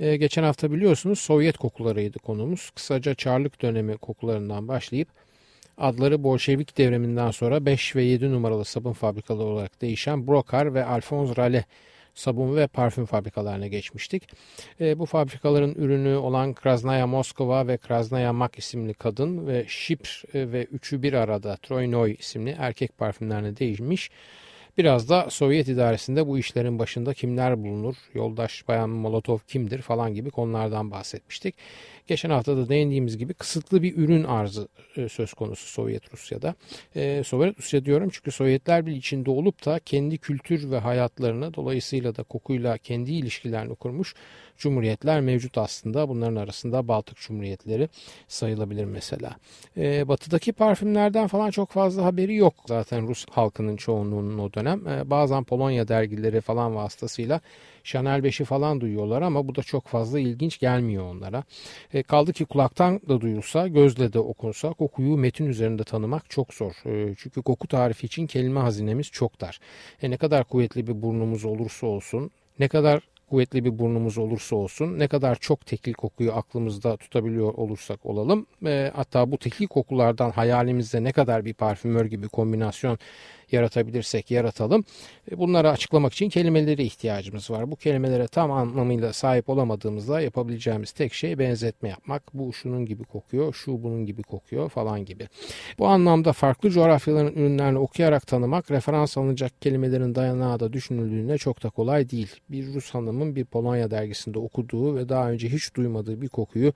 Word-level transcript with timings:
Ee, 0.00 0.16
geçen 0.16 0.42
hafta 0.42 0.72
biliyorsunuz 0.72 1.18
Sovyet 1.18 1.58
kokularıydı 1.58 2.18
konumuz. 2.18 2.70
Kısaca 2.70 3.14
Çarlık 3.14 3.62
dönemi 3.62 3.96
kokularından 3.96 4.68
başlayıp 4.68 5.08
adları 5.78 6.22
Bolşevik 6.22 6.78
devriminden 6.78 7.30
sonra 7.30 7.66
5 7.66 7.96
ve 7.96 8.02
7 8.02 8.32
numaralı 8.32 8.64
sabun 8.64 8.92
fabrikaları 8.92 9.46
olarak 9.48 9.80
değişen 9.80 10.26
Brokar 10.26 10.74
ve 10.74 10.84
Alphonse 10.84 11.36
Rale 11.36 11.64
sabun 12.14 12.56
ve 12.56 12.66
parfüm 12.66 13.06
fabrikalarına 13.06 13.66
geçmiştik. 13.66 14.28
E, 14.80 14.98
bu 14.98 15.06
fabrikaların 15.06 15.74
ürünü 15.74 16.14
olan 16.14 16.54
Krasnaya 16.54 17.06
Moskova 17.06 17.66
ve 17.66 17.76
Krasnaya 17.76 18.32
Mak 18.32 18.58
isimli 18.58 18.94
kadın 18.94 19.46
ve 19.46 19.64
Şipr 19.68 20.24
e, 20.34 20.52
ve 20.52 20.64
üçü 20.64 21.02
bir 21.02 21.12
arada 21.12 21.56
Troynoy 21.56 22.16
isimli 22.18 22.56
erkek 22.58 22.98
parfümlerine 22.98 23.56
değişmiş. 23.56 24.10
Biraz 24.78 25.08
da 25.08 25.30
Sovyet 25.30 25.68
idaresinde 25.68 26.26
bu 26.26 26.38
işlerin 26.38 26.78
başında 26.78 27.14
kimler 27.14 27.62
bulunur, 27.64 27.96
yoldaş 28.14 28.68
bayan 28.68 28.90
Molotov 28.90 29.38
kimdir 29.38 29.82
falan 29.82 30.14
gibi 30.14 30.30
konulardan 30.30 30.90
bahsetmiştik. 30.90 31.54
Geçen 32.06 32.30
hafta 32.30 32.56
da 32.56 32.68
değindiğimiz 32.68 33.18
gibi 33.18 33.34
kısıtlı 33.34 33.82
bir 33.82 33.96
ürün 33.96 34.24
arzı 34.24 34.68
e, 34.96 35.08
söz 35.08 35.34
konusu 35.34 35.68
Sovyet 35.68 36.12
Rusya'da. 36.14 36.54
E, 36.96 37.22
Sovyet 37.24 37.58
Rusya 37.58 37.84
diyorum 37.84 38.10
çünkü 38.12 38.30
Sovyetler 38.30 38.86
bir 38.86 38.92
içinde 38.92 39.30
olup 39.30 39.66
da 39.66 39.78
kendi 39.78 40.18
kültür 40.18 40.70
ve 40.70 40.78
hayatlarını 40.78 41.54
dolayısıyla 41.54 42.16
da 42.16 42.22
kokuyla 42.22 42.78
kendi 42.78 43.12
ilişkilerini 43.12 43.74
kurmuş 43.74 44.14
cumhuriyetler 44.58 45.20
mevcut 45.20 45.58
aslında. 45.58 46.08
Bunların 46.08 46.36
arasında 46.36 46.88
Baltık 46.88 47.16
Cumhuriyetleri 47.16 47.88
sayılabilir 48.28 48.84
mesela. 48.84 49.36
E, 49.76 50.08
batıdaki 50.08 50.52
parfümlerden 50.52 51.26
falan 51.26 51.50
çok 51.50 51.70
fazla 51.70 52.04
haberi 52.04 52.34
yok 52.34 52.54
zaten 52.66 53.08
Rus 53.08 53.26
halkının 53.30 53.76
çoğunluğunun 53.76 54.38
o 54.38 54.54
dönem. 54.54 54.84
Bazen 55.10 55.44
Polonya 55.44 55.88
dergileri 55.88 56.40
falan 56.40 56.74
vasıtasıyla 56.74 57.40
Chanel 57.84 58.20
5'i 58.20 58.44
falan 58.44 58.80
duyuyorlar 58.80 59.22
ama 59.22 59.48
bu 59.48 59.54
da 59.54 59.62
çok 59.62 59.86
fazla 59.86 60.20
ilginç 60.20 60.58
gelmiyor 60.58 61.04
onlara. 61.04 61.44
E, 61.92 62.02
kaldı 62.02 62.32
ki 62.32 62.44
kulaktan 62.44 63.00
da 63.08 63.20
duyulsa, 63.20 63.68
gözle 63.68 64.12
de 64.12 64.18
okunsa 64.18 64.72
kokuyu 64.72 65.16
metin 65.16 65.46
üzerinde 65.46 65.84
tanımak 65.84 66.30
çok 66.30 66.54
zor. 66.54 66.72
E, 66.86 67.14
çünkü 67.18 67.42
koku 67.42 67.68
tarifi 67.68 68.06
için 68.06 68.26
kelime 68.26 68.60
hazinemiz 68.60 69.10
çok 69.10 69.40
dar. 69.40 69.60
E, 70.02 70.10
ne 70.10 70.16
kadar 70.16 70.44
kuvvetli 70.44 70.86
bir 70.86 71.02
burnumuz 71.02 71.44
olursa 71.44 71.86
olsun, 71.86 72.30
ne 72.58 72.68
kadar 72.68 73.02
kuvvetli 73.32 73.64
bir 73.64 73.78
burnumuz 73.78 74.18
olursa 74.18 74.56
olsun 74.56 74.98
ne 74.98 75.08
kadar 75.08 75.34
çok 75.34 75.66
tekil 75.66 75.92
kokuyu 75.92 76.32
aklımızda 76.32 76.96
tutabiliyor 76.96 77.54
olursak 77.54 78.06
olalım 78.06 78.46
e, 78.66 78.90
hatta 78.94 79.32
bu 79.32 79.38
tekil 79.38 79.66
kokulardan 79.66 80.30
hayalimizde 80.30 81.04
ne 81.04 81.12
kadar 81.12 81.44
bir 81.44 81.54
parfümör 81.54 82.04
gibi 82.04 82.28
kombinasyon 82.28 82.98
yaratabilirsek 83.52 84.30
yaratalım. 84.30 84.84
E, 85.30 85.38
bunları 85.38 85.70
açıklamak 85.70 86.12
için 86.12 86.28
kelimelere 86.28 86.84
ihtiyacımız 86.84 87.50
var. 87.50 87.70
Bu 87.70 87.76
kelimelere 87.76 88.28
tam 88.28 88.50
anlamıyla 88.50 89.12
sahip 89.12 89.48
olamadığımızda 89.48 90.20
yapabileceğimiz 90.20 90.92
tek 90.92 91.14
şey 91.14 91.38
benzetme 91.38 91.88
yapmak. 91.88 92.22
Bu 92.34 92.52
şunun 92.52 92.86
gibi 92.86 93.04
kokuyor, 93.04 93.54
şu 93.54 93.82
bunun 93.82 94.06
gibi 94.06 94.22
kokuyor 94.22 94.68
falan 94.68 95.04
gibi. 95.04 95.28
Bu 95.78 95.86
anlamda 95.86 96.32
farklı 96.32 96.70
coğrafyaların 96.70 97.32
ürünlerini 97.32 97.78
okuyarak 97.78 98.26
tanımak 98.26 98.70
referans 98.70 99.18
alınacak 99.18 99.62
kelimelerin 99.62 100.14
dayanağı 100.14 100.60
da 100.60 100.72
düşünüldüğünde 100.72 101.38
çok 101.38 101.62
da 101.62 101.70
kolay 101.70 102.10
değil. 102.10 102.36
Bir 102.50 102.74
Rus 102.74 102.90
hanımın 102.90 103.36
bir 103.36 103.44
Polonya 103.44 103.90
dergisinde 103.90 104.38
okuduğu 104.38 104.96
ve 104.96 105.08
daha 105.08 105.30
önce 105.30 105.48
hiç 105.48 105.74
duymadığı 105.74 106.20
bir 106.22 106.28
kokuyu 106.28 106.72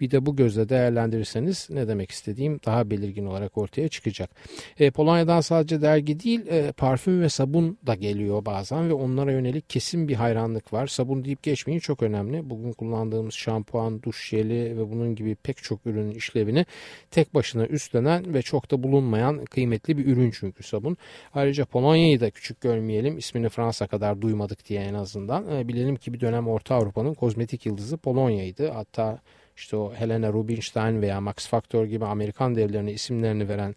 bir 0.00 0.10
de 0.10 0.26
bu 0.26 0.36
gözle 0.36 0.68
değerlendirirseniz 0.68 1.68
ne 1.70 1.88
demek 1.88 2.10
istediğim 2.10 2.60
daha 2.66 2.90
belirgin 2.90 3.26
olarak 3.26 3.58
ortaya 3.58 3.88
çıkacak. 3.88 4.30
E, 4.78 4.90
Polonya'dan 4.90 5.40
sadece 5.40 5.82
dergi 5.82 6.20
değil 6.20 6.46
e, 6.46 6.72
parfüm 6.72 7.20
ve 7.20 7.28
sabun 7.28 7.78
da 7.86 7.94
geliyor 7.94 8.44
bazen 8.44 8.88
ve 8.88 8.92
onlara 8.92 9.32
yönelik 9.32 9.70
kesin 9.70 10.08
bir 10.08 10.14
hayranlık 10.14 10.72
var. 10.72 10.86
Sabun 10.86 11.24
deyip 11.24 11.42
geçmeyin 11.42 11.80
çok 11.80 12.02
önemli. 12.02 12.50
Bugün 12.50 12.72
kullandığımız 12.72 13.34
şampuan, 13.34 14.02
duş 14.02 14.28
jeli 14.28 14.78
ve 14.78 14.90
bunun 14.90 15.14
gibi 15.14 15.34
pek 15.34 15.56
çok 15.56 15.86
ürünün 15.86 16.10
işlevini 16.10 16.66
tek 17.10 17.34
başına 17.34 17.66
üstlenen 17.66 18.34
ve 18.34 18.42
çok 18.42 18.70
da 18.70 18.82
bulunmayan 18.82 19.44
kıymetli 19.44 19.98
bir 19.98 20.06
ürün 20.06 20.30
çünkü 20.30 20.62
sabun. 20.62 20.96
Ayrıca 21.34 21.64
Polonya'yı 21.64 22.20
da 22.20 22.30
küçük 22.30 22.60
görmeyelim. 22.60 23.18
İsmini 23.18 23.48
Fransa 23.48 23.86
kadar 23.86 24.20
duymadık 24.20 24.68
diye 24.68 24.80
en 24.80 24.94
azından. 24.94 25.56
E, 25.56 25.68
bilelim 25.68 25.96
ki 25.96 26.14
bir 26.14 26.20
dönem 26.20 26.48
Orta 26.48 26.74
Avrupa'nın 26.74 27.14
kozmetik 27.14 27.66
yıldızı 27.66 27.96
Polonya'ydı. 27.96 28.70
Hatta 28.70 29.18
işte 29.60 29.76
o 29.76 29.94
Helena 29.94 30.32
Rubinstein 30.32 31.02
veya 31.02 31.20
Max 31.20 31.48
Factor 31.48 31.84
gibi 31.84 32.04
Amerikan 32.04 32.54
devlerine 32.54 32.92
isimlerini 32.92 33.48
veren 33.48 33.74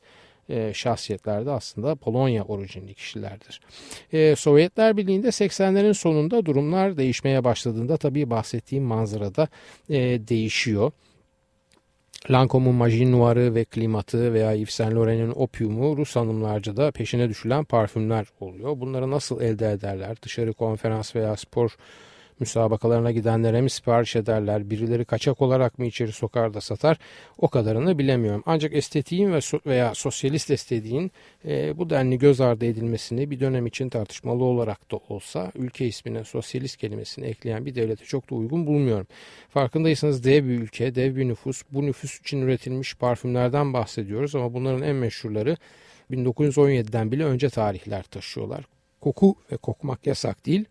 e, 0.49 0.73
şahsiyetler 0.73 1.45
de 1.45 1.51
aslında 1.51 1.95
Polonya 1.95 2.43
orijinli 2.43 2.93
kişilerdir. 2.93 3.61
E, 4.13 4.35
Sovyetler 4.35 4.97
Birliği'nde 4.97 5.27
80'lerin 5.27 5.93
sonunda 5.93 6.45
durumlar 6.45 6.97
değişmeye 6.97 7.43
başladığında 7.43 7.97
tabii 7.97 8.29
bahsettiğim 8.29 8.83
manzarada 8.83 9.47
e, 9.89 9.97
değişiyor. 10.27 10.91
Lancome'un 12.29 12.75
Majin 12.75 13.11
Noir'ı 13.11 13.55
ve 13.55 13.65
Klimatı 13.65 14.33
veya 14.33 14.53
Yves 14.53 14.73
Saint 14.73 14.95
Laurent'in 14.95 15.31
Opium'u 15.35 15.97
Rus 15.97 16.15
hanımlarca 16.15 16.77
da 16.77 16.91
peşine 16.91 17.29
düşülen 17.29 17.63
parfümler 17.63 18.25
oluyor. 18.39 18.79
Bunları 18.79 19.11
nasıl 19.11 19.41
elde 19.41 19.71
ederler? 19.71 20.17
Dışarı 20.21 20.53
konferans 20.53 21.15
veya 21.15 21.35
spor 21.35 21.77
müsabakalarına 22.43 23.11
gidenlere 23.11 23.61
mi 23.61 23.69
sipariş 23.69 24.15
ederler, 24.15 24.69
birileri 24.69 25.05
kaçak 25.05 25.41
olarak 25.41 25.79
mı 25.79 25.85
içeri 25.85 26.11
sokar 26.11 26.53
da 26.53 26.61
satar 26.61 26.97
o 27.37 27.47
kadarını 27.47 27.97
bilemiyorum. 27.97 28.43
Ancak 28.45 28.73
estetiğin 28.73 29.33
ve 29.33 29.39
veya 29.65 29.95
sosyalist 29.95 30.51
estetiğin 30.51 31.11
e, 31.45 31.77
bu 31.77 31.89
denli 31.89 32.17
göz 32.17 32.41
ardı 32.41 32.65
edilmesini 32.65 33.31
bir 33.31 33.39
dönem 33.39 33.65
için 33.65 33.89
tartışmalı 33.89 34.43
olarak 34.43 34.91
da 34.91 34.99
olsa 35.09 35.51
ülke 35.55 35.85
ismine 35.85 36.23
sosyalist 36.23 36.77
kelimesini 36.77 37.25
ekleyen 37.25 37.65
bir 37.65 37.75
devlete 37.75 38.05
çok 38.05 38.29
da 38.29 38.35
uygun 38.35 38.67
bulmuyorum. 38.67 39.07
Farkındaysanız 39.49 40.23
dev 40.23 40.43
bir 40.43 40.59
ülke, 40.59 40.95
dev 40.95 41.15
bir 41.15 41.27
nüfus, 41.27 41.63
bu 41.71 41.85
nüfus 41.85 42.19
için 42.19 42.41
üretilmiş 42.41 42.95
parfümlerden 42.95 43.73
bahsediyoruz 43.73 44.35
ama 44.35 44.53
bunların 44.53 44.81
en 44.81 44.95
meşhurları 44.95 45.57
1917'den 46.11 47.11
bile 47.11 47.25
önce 47.25 47.49
tarihler 47.49 48.03
taşıyorlar. 48.03 48.65
Koku 49.01 49.35
ve 49.51 49.57
kokmak 49.57 50.07
yasak 50.07 50.45
değil 50.45 50.65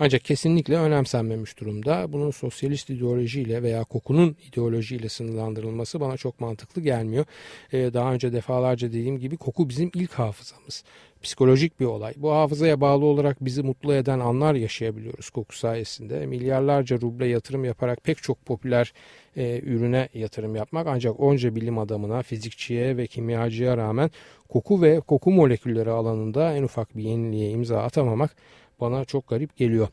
ancak 0.00 0.24
kesinlikle 0.24 0.76
önemsenmemiş 0.76 1.60
durumda. 1.60 2.12
Bunun 2.12 2.30
sosyalist 2.30 2.90
ideolojiyle 2.90 3.62
veya 3.62 3.84
kokunun 3.84 4.36
ideolojiyle 4.48 5.08
sınırlandırılması 5.08 6.00
bana 6.00 6.16
çok 6.16 6.40
mantıklı 6.40 6.82
gelmiyor. 6.82 7.24
Ee, 7.72 7.94
daha 7.94 8.12
önce 8.12 8.32
defalarca 8.32 8.88
dediğim 8.88 9.18
gibi 9.18 9.36
koku 9.36 9.68
bizim 9.68 9.90
ilk 9.94 10.12
hafızamız. 10.12 10.84
Psikolojik 11.22 11.80
bir 11.80 11.84
olay. 11.84 12.14
Bu 12.16 12.32
hafızaya 12.32 12.80
bağlı 12.80 13.04
olarak 13.04 13.44
bizi 13.44 13.62
mutlu 13.62 13.94
eden 13.94 14.20
anlar 14.20 14.54
yaşayabiliyoruz 14.54 15.30
koku 15.30 15.56
sayesinde. 15.56 16.26
Milyarlarca 16.26 17.00
ruble 17.00 17.26
yatırım 17.26 17.64
yaparak 17.64 18.04
pek 18.04 18.22
çok 18.22 18.46
popüler 18.46 18.92
e, 19.36 19.60
ürüne 19.60 20.08
yatırım 20.14 20.56
yapmak 20.56 20.86
ancak 20.86 21.20
onca 21.20 21.54
bilim 21.54 21.78
adamına, 21.78 22.22
fizikçiye 22.22 22.96
ve 22.96 23.06
kimyacıya 23.06 23.76
rağmen 23.76 24.10
koku 24.48 24.82
ve 24.82 25.00
koku 25.00 25.30
molekülleri 25.30 25.90
alanında 25.90 26.54
en 26.54 26.62
ufak 26.62 26.96
bir 26.96 27.02
yeniliğe 27.02 27.50
imza 27.50 27.82
atamamak 27.82 28.36
bana 28.80 29.04
çok 29.04 29.28
garip 29.28 29.56
geliyor. 29.56 29.88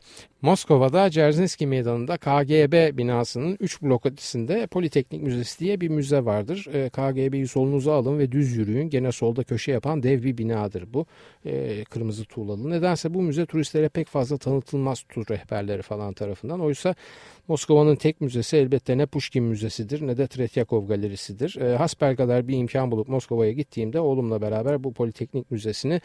Moskova'da 0.46 1.10
Cerzinski 1.10 1.66
Meydanı'nda 1.66 2.16
KGB 2.16 2.98
binasının 2.98 3.56
3 3.60 3.82
blok 3.82 4.06
ötesinde 4.06 4.66
Politeknik 4.66 5.22
Müzesi 5.22 5.60
diye 5.60 5.80
bir 5.80 5.88
müze 5.88 6.24
vardır. 6.24 6.66
E, 6.72 6.88
KGB'yi 6.88 7.48
solunuza 7.48 7.94
alın 7.94 8.18
ve 8.18 8.32
düz 8.32 8.56
yürüyün. 8.56 8.90
Gene 8.90 9.12
solda 9.12 9.44
köşe 9.44 9.72
yapan 9.72 10.02
dev 10.02 10.22
bir 10.22 10.38
binadır 10.38 10.94
bu. 10.94 11.06
E, 11.46 11.84
kırmızı 11.84 12.24
tuğlalı. 12.24 12.70
Nedense 12.70 13.14
bu 13.14 13.22
müze 13.22 13.46
turistlere 13.46 13.88
pek 13.88 14.08
fazla 14.08 14.36
tanıtılmaz 14.36 15.02
tur 15.08 15.26
rehberleri 15.30 15.82
falan 15.82 16.14
tarafından. 16.14 16.60
Oysa 16.60 16.94
Moskova'nın 17.48 17.96
tek 17.96 18.20
müzesi 18.20 18.56
elbette 18.56 18.98
ne 18.98 19.06
Pushkin 19.06 19.44
Müzesi'dir 19.44 20.06
ne 20.06 20.16
de 20.16 20.26
Tretyakov 20.26 20.88
Galerisi'dir. 20.88 21.56
E, 21.60 21.76
hasbelkader 21.76 22.48
bir 22.48 22.56
imkan 22.56 22.90
bulup 22.90 23.08
Moskova'ya 23.08 23.52
gittiğimde 23.52 24.00
oğlumla 24.00 24.42
beraber 24.42 24.84
bu 24.84 24.92
Politeknik 24.92 25.50
Müzesi'ni 25.50 26.00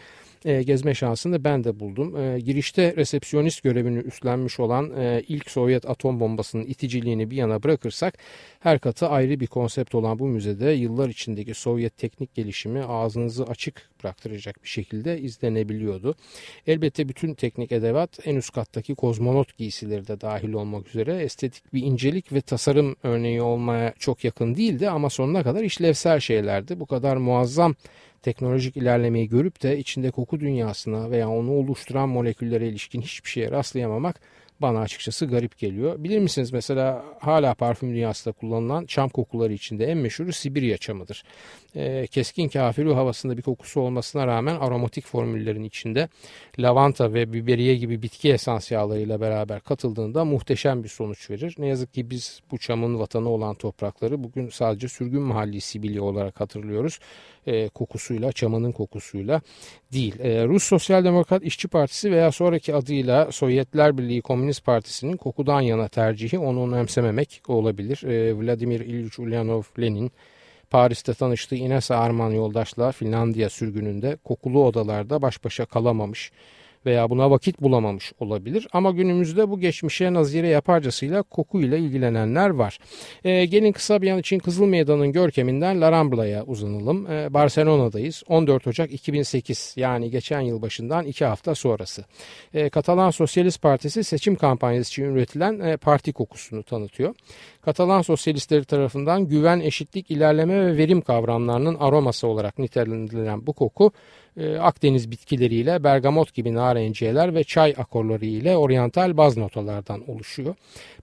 e, 0.46 0.64
gezme 0.64 0.94
şansını 0.94 1.44
ben 1.44 1.64
de 1.64 1.80
buldum. 1.80 2.38
Girişte 2.38 2.96
resepsiyonist 2.96 3.64
görevini 3.64 3.98
üstlendim 3.98 4.31
gözlenmiş 4.32 4.60
olan 4.60 4.92
e, 4.98 5.24
ilk 5.28 5.52
Sovyet 5.52 5.90
atom 5.90 6.20
bombasının 6.20 6.66
iticiliğini 6.66 7.30
bir 7.30 7.36
yana 7.36 7.64
bırakırsak 7.64 8.18
her 8.60 8.80
katı 8.80 9.08
ayrı 9.08 9.40
bir 9.40 9.48
konsept 9.48 9.96
olan 9.96 10.20
bu 10.20 10.28
müzede 10.28 10.72
yıllar 10.72 11.10
içindeki 11.10 11.54
Sovyet 11.54 11.98
teknik 11.98 12.36
gelişimi 12.36 12.84
ağzınızı 12.84 13.44
açık 13.44 13.90
bıraktıracak 14.04 14.64
bir 14.64 14.70
şekilde 14.70 15.20
izlenebiliyordu. 15.20 16.16
Elbette 16.68 17.10
bütün 17.10 17.34
teknik 17.34 17.72
edevat 17.72 18.20
en 18.26 18.36
üst 18.36 18.54
kattaki 18.54 18.96
kozmonot 18.96 19.58
giysileri 19.58 20.08
de 20.08 20.22
dahil 20.22 20.54
olmak 20.54 20.88
üzere 20.88 21.24
estetik 21.24 21.74
bir 21.74 21.84
incelik 21.84 22.34
ve 22.34 22.42
tasarım 22.42 22.96
örneği 23.04 23.42
olmaya 23.42 23.94
çok 24.00 24.24
yakın 24.24 24.56
değildi 24.56 24.90
ama 24.90 25.10
sonuna 25.10 25.44
kadar 25.44 25.64
işlevsel 25.64 26.20
şeylerdi. 26.20 26.80
Bu 26.80 26.86
kadar 26.86 27.18
muazzam 27.18 27.76
teknolojik 28.22 28.78
ilerlemeyi 28.78 29.30
görüp 29.30 29.64
de 29.64 29.78
içinde 29.78 30.12
koku 30.12 30.40
dünyasına 30.40 31.12
veya 31.12 31.30
onu 31.30 31.52
oluşturan 31.52 32.10
moleküllere 32.10 32.68
ilişkin 32.68 33.02
hiçbir 33.02 33.30
şeye 33.30 33.52
rastlayamamak 33.52 34.22
bana 34.62 34.80
açıkçası 34.80 35.26
garip 35.26 35.58
geliyor. 35.58 36.04
Bilir 36.04 36.20
misiniz 36.20 36.54
mesela 36.54 37.06
hala 37.20 37.54
parfüm 37.54 37.90
dünyasında 37.90 38.34
kullanılan 38.34 38.86
çam 38.86 39.10
kokuları 39.10 39.54
içinde 39.54 39.86
en 39.86 39.98
meşhuru 39.98 40.34
Sibirya 40.34 40.78
çamıdır. 40.78 41.24
E, 41.76 42.08
keskin 42.08 42.50
kafiru 42.50 42.96
havasında 42.96 43.38
bir 43.38 43.42
kokusu 43.42 43.82
olmasına 43.82 44.28
rağmen 44.28 44.56
aromatik 44.56 45.06
formüllerin 45.06 45.64
içinde 45.64 46.10
lavanta 46.60 47.14
ve 47.14 47.34
biberiye 47.34 47.76
gibi 47.76 48.02
bitki 48.02 48.34
esans 48.34 48.72
yağlarıyla 48.72 49.22
beraber 49.22 49.60
katıldığında 49.60 50.26
muhteşem 50.26 50.84
bir 50.84 50.90
sonuç 50.90 51.30
verir. 51.30 51.56
Ne 51.58 51.68
yazık 51.68 51.94
ki 51.94 52.10
biz 52.10 52.40
bu 52.52 52.58
çamın 52.58 53.00
vatanı 53.00 53.30
olan 53.30 53.56
toprakları 53.56 54.24
bugün 54.24 54.50
sadece 54.50 54.88
sürgün 54.88 55.22
mahalli 55.22 55.62
Sibirya 55.62 56.04
olarak 56.04 56.40
hatırlıyoruz. 56.40 57.00
E, 57.48 57.70
kokusuyla, 57.70 58.32
çamının 58.32 58.72
kokusuyla 58.72 59.42
değil. 59.94 60.20
E, 60.20 60.46
Rus 60.48 60.64
Sosyal 60.64 61.04
Demokrat 61.04 61.44
İşçi 61.44 61.68
Partisi 61.68 62.12
veya 62.12 62.32
sonraki 62.32 62.76
adıyla 62.76 63.32
Sovyetler 63.32 63.98
Birliği 63.98 64.22
Komünist 64.22 64.66
Partisi'nin 64.66 65.18
kokudan 65.18 65.62
yana 65.62 65.88
tercihi 65.88 66.40
onu 66.40 66.76
önemsememek 66.76 67.42
olabilir. 67.48 68.04
E, 68.04 68.38
Vladimir 68.38 68.80
İlyich 68.80 69.20
Ulyanov 69.20 69.64
Lenin 69.80 70.12
Paris'te 70.72 71.14
tanıştığı 71.14 71.56
Ines 71.56 71.92
Arman 71.92 72.32
yoldaşla 72.32 72.92
Finlandiya 72.92 73.50
sürgününde 73.50 74.18
kokulu 74.24 74.66
odalarda 74.66 75.22
baş 75.22 75.44
başa 75.44 75.66
kalamamış 75.66 76.32
veya 76.86 77.10
buna 77.10 77.32
vakit 77.32 77.62
bulamamış 77.62 78.14
olabilir. 78.20 78.68
Ama 78.74 78.92
günümüzde 78.92 79.50
bu 79.50 79.60
geçmişe 79.60 80.14
nazire 80.14 80.48
yaparcasıyla 80.48 81.24
kokuyla 81.24 81.78
ilgilenenler 81.78 82.50
var. 82.50 82.80
E, 83.24 83.46
gelin 83.46 83.72
kısa 83.72 84.02
bir 84.02 84.12
an 84.12 84.20
için 84.20 84.40
Kızıl 84.40 84.66
Meydan'ın 84.66 85.12
görkeminden 85.12 85.82
La 85.82 85.92
Rambla'ya 85.92 86.44
uzanalım. 86.44 87.12
E, 87.12 87.34
Barcelona'dayız. 87.34 88.24
14 88.28 88.68
Ocak 88.68 88.92
2008 88.92 89.74
yani 89.78 90.12
geçen 90.12 90.42
yıl 90.42 90.62
başından 90.62 91.06
2 91.06 91.26
hafta 91.26 91.56
sonrası. 91.56 92.06
E, 92.54 92.70
Katalan 92.70 93.12
Sosyalist 93.12 93.62
Partisi 93.62 94.04
seçim 94.04 94.36
kampanyası 94.36 94.90
için 94.90 95.04
üretilen 95.04 95.60
e, 95.60 95.78
parti 95.78 96.14
kokusunu 96.14 96.64
tanıtıyor. 96.64 97.16
Katalan 97.62 98.02
sosyalistleri 98.02 98.66
tarafından 98.66 99.28
güven, 99.28 99.60
eşitlik, 99.60 100.12
ilerleme 100.12 100.66
ve 100.66 100.78
verim 100.78 101.02
kavramlarının 101.02 101.76
aroması 101.76 102.28
olarak 102.28 102.60
nitelendirilen 102.60 103.48
bu 103.48 103.54
koku 103.54 103.92
e, 104.38 104.58
Akdeniz 104.58 105.12
bitkileriyle 105.12 105.84
bergamot 105.84 106.34
gibi 106.34 106.54
narenciyeler 106.54 107.36
ve 107.36 107.44
çay 107.44 107.76
akorları 107.78 108.26
ile 108.26 108.58
oryantal 108.58 109.18
baz 109.18 109.38
notalardan 109.38 110.10
oluşuyor. 110.10 110.56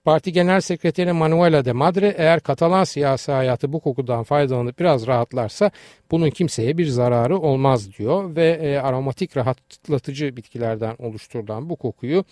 Parti 0.05 0.33
Genel 0.33 0.61
Sekreteri 0.61 1.13
Manuela 1.13 1.65
de 1.65 1.71
Madre 1.71 2.15
eğer 2.17 2.39
Katalan 2.39 2.83
siyasi 2.83 3.31
hayatı 3.31 3.73
bu 3.73 3.79
kokudan 3.79 4.23
faydalanıp 4.23 4.79
biraz 4.79 5.07
rahatlarsa 5.07 5.71
bunun 6.11 6.29
kimseye 6.29 6.77
bir 6.77 6.85
zararı 6.85 7.37
olmaz 7.37 7.97
diyor 7.97 8.35
ve 8.35 8.49
e, 8.49 8.77
aromatik 8.77 9.37
rahatlatıcı 9.37 10.37
bitkilerden 10.37 10.95
oluşturulan 10.99 11.69
bu 11.69 11.75
kokuyu 11.75 12.23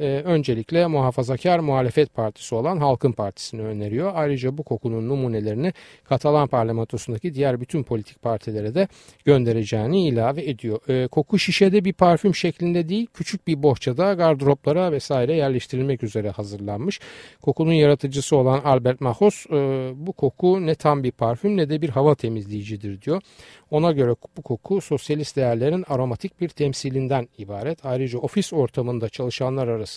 e, 0.00 0.04
öncelikle 0.04 0.86
muhafazakar 0.86 1.58
muhalefet 1.58 2.14
partisi 2.14 2.54
olan 2.54 2.78
Halkın 2.78 3.12
Partisi'ni 3.12 3.62
öneriyor. 3.62 4.12
Ayrıca 4.14 4.58
bu 4.58 4.62
kokunun 4.62 5.08
numunelerini 5.08 5.72
Katalan 6.04 6.48
parlamentosundaki 6.48 7.34
diğer 7.34 7.60
bütün 7.60 7.82
politik 7.82 8.22
partilere 8.22 8.74
de 8.74 8.88
göndereceğini 9.24 10.08
ilave 10.08 10.50
ediyor. 10.50 10.88
E, 10.88 11.06
koku 11.06 11.38
şişede 11.38 11.84
bir 11.84 11.92
parfüm 11.92 12.34
şeklinde 12.34 12.88
değil 12.88 13.06
küçük 13.14 13.46
bir 13.46 13.62
bohçada 13.62 14.14
gardıroplara 14.14 14.92
vesaire 14.92 15.36
yerleştirilmek 15.36 16.02
üzere 16.02 16.30
hazırlanmış. 16.30 17.00
Kokunun 17.42 17.72
yaratıcısı 17.72 18.36
olan 18.36 18.60
Albert 18.64 19.00
Mahos 19.00 19.46
e, 19.46 19.90
bu 19.94 20.12
koku 20.12 20.66
ne 20.66 20.74
tam 20.74 21.02
bir 21.02 21.12
parfüm 21.12 21.56
ne 21.56 21.70
de 21.70 21.82
bir 21.82 21.88
hava 21.88 22.14
temizleyicidir 22.14 23.02
diyor. 23.02 23.22
Ona 23.70 23.92
göre 23.92 24.14
bu 24.36 24.42
koku 24.42 24.80
sosyalist 24.80 25.36
değerlerin 25.36 25.84
aromatik 25.88 26.40
bir 26.40 26.48
temsilinden 26.48 27.28
ibaret. 27.38 27.86
Ayrıca 27.86 28.18
ofis 28.18 28.52
ortamında 28.52 29.08
çalışanlar 29.08 29.68
arasında 29.68 29.89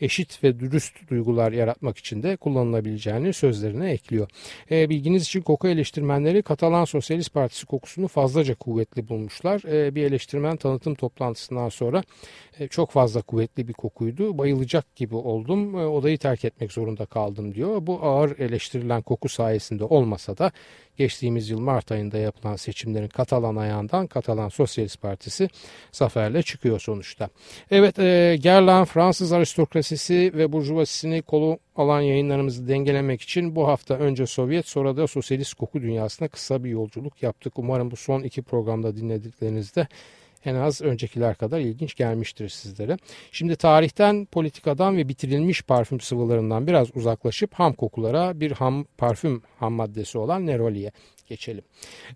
eşit 0.00 0.44
ve 0.44 0.60
dürüst 0.60 0.94
duygular 1.10 1.52
yaratmak 1.52 1.98
için 1.98 2.22
de 2.22 2.36
kullanılabileceğini 2.36 3.32
sözlerine 3.32 3.90
ekliyor. 3.90 4.28
E, 4.70 4.88
bilginiz 4.88 5.22
için 5.22 5.40
koku 5.40 5.68
eleştirmenleri 5.68 6.42
Katalan 6.42 6.84
Sosyalist 6.84 7.34
Partisi 7.34 7.66
kokusunu 7.66 8.08
fazlaca 8.08 8.54
kuvvetli 8.54 9.08
bulmuşlar. 9.08 9.62
E, 9.72 9.94
bir 9.94 10.04
eleştirmen 10.04 10.56
tanıtım 10.56 10.94
toplantısından 10.94 11.68
sonra 11.68 12.02
e, 12.58 12.68
çok 12.68 12.90
fazla 12.90 13.22
kuvvetli 13.22 13.68
bir 13.68 13.72
kokuydu. 13.72 14.38
Bayılacak 14.38 14.96
gibi 14.96 15.14
oldum. 15.14 15.78
E, 15.78 15.86
odayı 15.86 16.18
terk 16.18 16.44
etmek 16.44 16.72
zorunda 16.72 17.06
kaldım 17.06 17.54
diyor. 17.54 17.86
Bu 17.86 18.02
ağır 18.02 18.38
eleştirilen 18.38 19.02
koku 19.02 19.28
sayesinde 19.28 19.84
olmasa 19.84 20.38
da 20.38 20.52
geçtiğimiz 20.98 21.50
yıl 21.50 21.60
Mart 21.60 21.92
ayında 21.92 22.18
yapılan 22.18 22.56
seçimlerin 22.56 23.08
Katalan 23.08 23.56
ayağından 23.56 24.06
Katalan 24.06 24.48
Sosyalist 24.48 25.02
Partisi 25.02 25.48
zaferle 25.92 26.42
çıkıyor 26.42 26.80
sonuçta. 26.80 27.28
Evet 27.70 27.98
e, 27.98 28.36
Gerlan 28.40 28.84
Fransız 29.08 29.32
aristokrasisi 29.32 30.32
ve 30.34 30.52
burjuvasisini 30.52 31.22
kolu 31.22 31.58
alan 31.76 32.00
yayınlarımızı 32.00 32.68
dengelemek 32.68 33.22
için 33.22 33.56
bu 33.56 33.68
hafta 33.68 33.94
önce 33.94 34.26
Sovyet 34.26 34.68
sonra 34.68 34.96
da 34.96 35.06
sosyalist 35.06 35.54
koku 35.54 35.82
dünyasına 35.82 36.28
kısa 36.28 36.64
bir 36.64 36.70
yolculuk 36.70 37.22
yaptık. 37.22 37.58
Umarım 37.58 37.90
bu 37.90 37.96
son 37.96 38.22
iki 38.22 38.42
programda 38.42 38.96
dinlediklerinizde 38.96 39.88
en 40.44 40.54
az 40.54 40.82
öncekiler 40.82 41.34
kadar 41.34 41.60
ilginç 41.60 41.94
gelmiştir 41.94 42.48
sizlere. 42.48 42.96
Şimdi 43.32 43.56
tarihten, 43.56 44.24
politikadan 44.24 44.96
ve 44.96 45.08
bitirilmiş 45.08 45.62
parfüm 45.62 46.00
sıvılarından 46.00 46.66
biraz 46.66 46.96
uzaklaşıp 46.96 47.54
ham 47.54 47.72
kokulara 47.72 48.40
bir 48.40 48.50
ham 48.50 48.84
parfüm 48.98 49.42
ham 49.58 49.72
maddesi 49.72 50.18
olan 50.18 50.46
Neroli'ye 50.46 50.92
geçelim. 51.26 51.64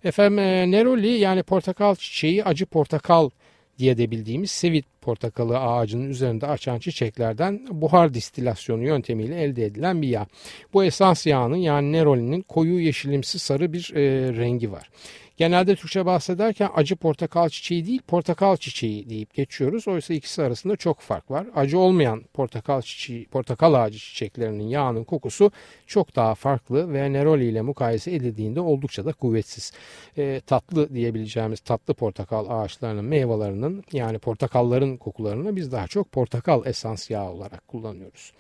Efendim 0.05 0.39
e, 0.39 0.71
Neroli 0.71 1.09
yani 1.09 1.43
portakal 1.43 1.95
çiçeği 1.95 2.45
acı 2.45 2.67
portakal 2.67 3.31
diye 3.79 3.99
de 3.99 4.11
bildiğimiz 4.11 4.51
sevit 4.51 4.92
portakalı 5.03 5.59
ağacının 5.59 6.11
üzerinde 6.11 6.47
açan 6.47 6.79
çiçeklerden 6.79 7.67
buhar 7.71 8.15
distilasyonu 8.15 8.85
yöntemiyle 8.85 9.43
elde 9.43 9.65
edilen 9.65 10.03
bir 10.03 10.09
yağ. 10.09 10.27
Bu 10.73 10.85
esans 10.85 11.27
yağının 11.27 11.57
yani 11.57 11.93
nerolinin 11.93 12.43
koyu 12.43 12.81
yeşilimsi 12.81 13.39
sarı 13.39 13.73
bir 13.73 13.93
e, 13.95 14.33
rengi 14.37 14.73
var. 14.73 14.91
Genelde 15.37 15.77
Türkçe 15.77 16.07
bahsederken 16.07 16.71
acı 16.75 16.97
portakal 16.97 17.49
çiçeği 17.49 17.87
değil 17.87 18.03
portakal 18.09 18.57
çiçeği 18.57 19.11
deyip 19.11 19.35
geçiyoruz. 19.35 19.89
Oysa 19.89 20.15
ikisi 20.15 20.43
arasında 20.43 20.77
çok 20.77 21.01
fark 21.01 21.31
var. 21.31 21.47
Acı 21.55 21.79
olmayan 21.79 22.23
portakal 22.35 22.83
çiçeği, 22.83 23.27
portakal 23.27 23.75
ağacı 23.75 23.99
çiçeklerinin 23.99 24.69
yağının 24.69 25.05
kokusu 25.05 25.51
çok 25.87 26.17
daha 26.17 26.35
farklı 26.35 26.93
ve 26.93 27.13
neroli 27.13 27.45
ile 27.45 27.63
mukayese 27.63 28.15
edildiğinde 28.15 28.61
oldukça 28.61 29.05
da 29.05 29.13
kuvvetsiz. 29.13 29.73
E, 30.19 30.41
tatlı 30.47 30.95
diyebileceğimiz 30.95 31.61
tatlı 31.61 31.95
portakal 31.95 32.47
ağaçlarının 32.49 33.05
meyvelerinin 33.05 33.85
yani 33.93 34.19
portakalların 34.19 34.92
kokularını 34.97 35.57
biz 35.57 35.73
daha 35.73 35.87
çok 35.87 36.13
portakal 36.13 36.67
esans 36.67 37.11
yağı 37.11 37.31
olarak 37.31 37.69
kullanıyoruz. 37.69 38.33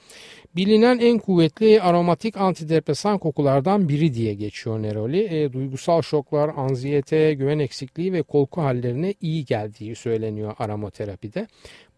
Bilinen 0.56 0.98
en 0.98 1.18
kuvvetli 1.18 1.82
aromatik 1.82 2.36
antidepresan 2.36 3.18
kokulardan 3.18 3.88
biri 3.88 4.14
diye 4.14 4.34
geçiyor 4.34 4.82
neroli. 4.82 5.44
E, 5.44 5.52
duygusal 5.52 6.02
şoklar, 6.02 6.50
anziyete 6.56 7.34
güven 7.34 7.58
eksikliği 7.58 8.12
ve 8.12 8.22
korku 8.22 8.62
hallerine 8.62 9.14
iyi 9.20 9.44
geldiği 9.44 9.94
söyleniyor 9.94 10.54
aromaterapide. 10.58 11.46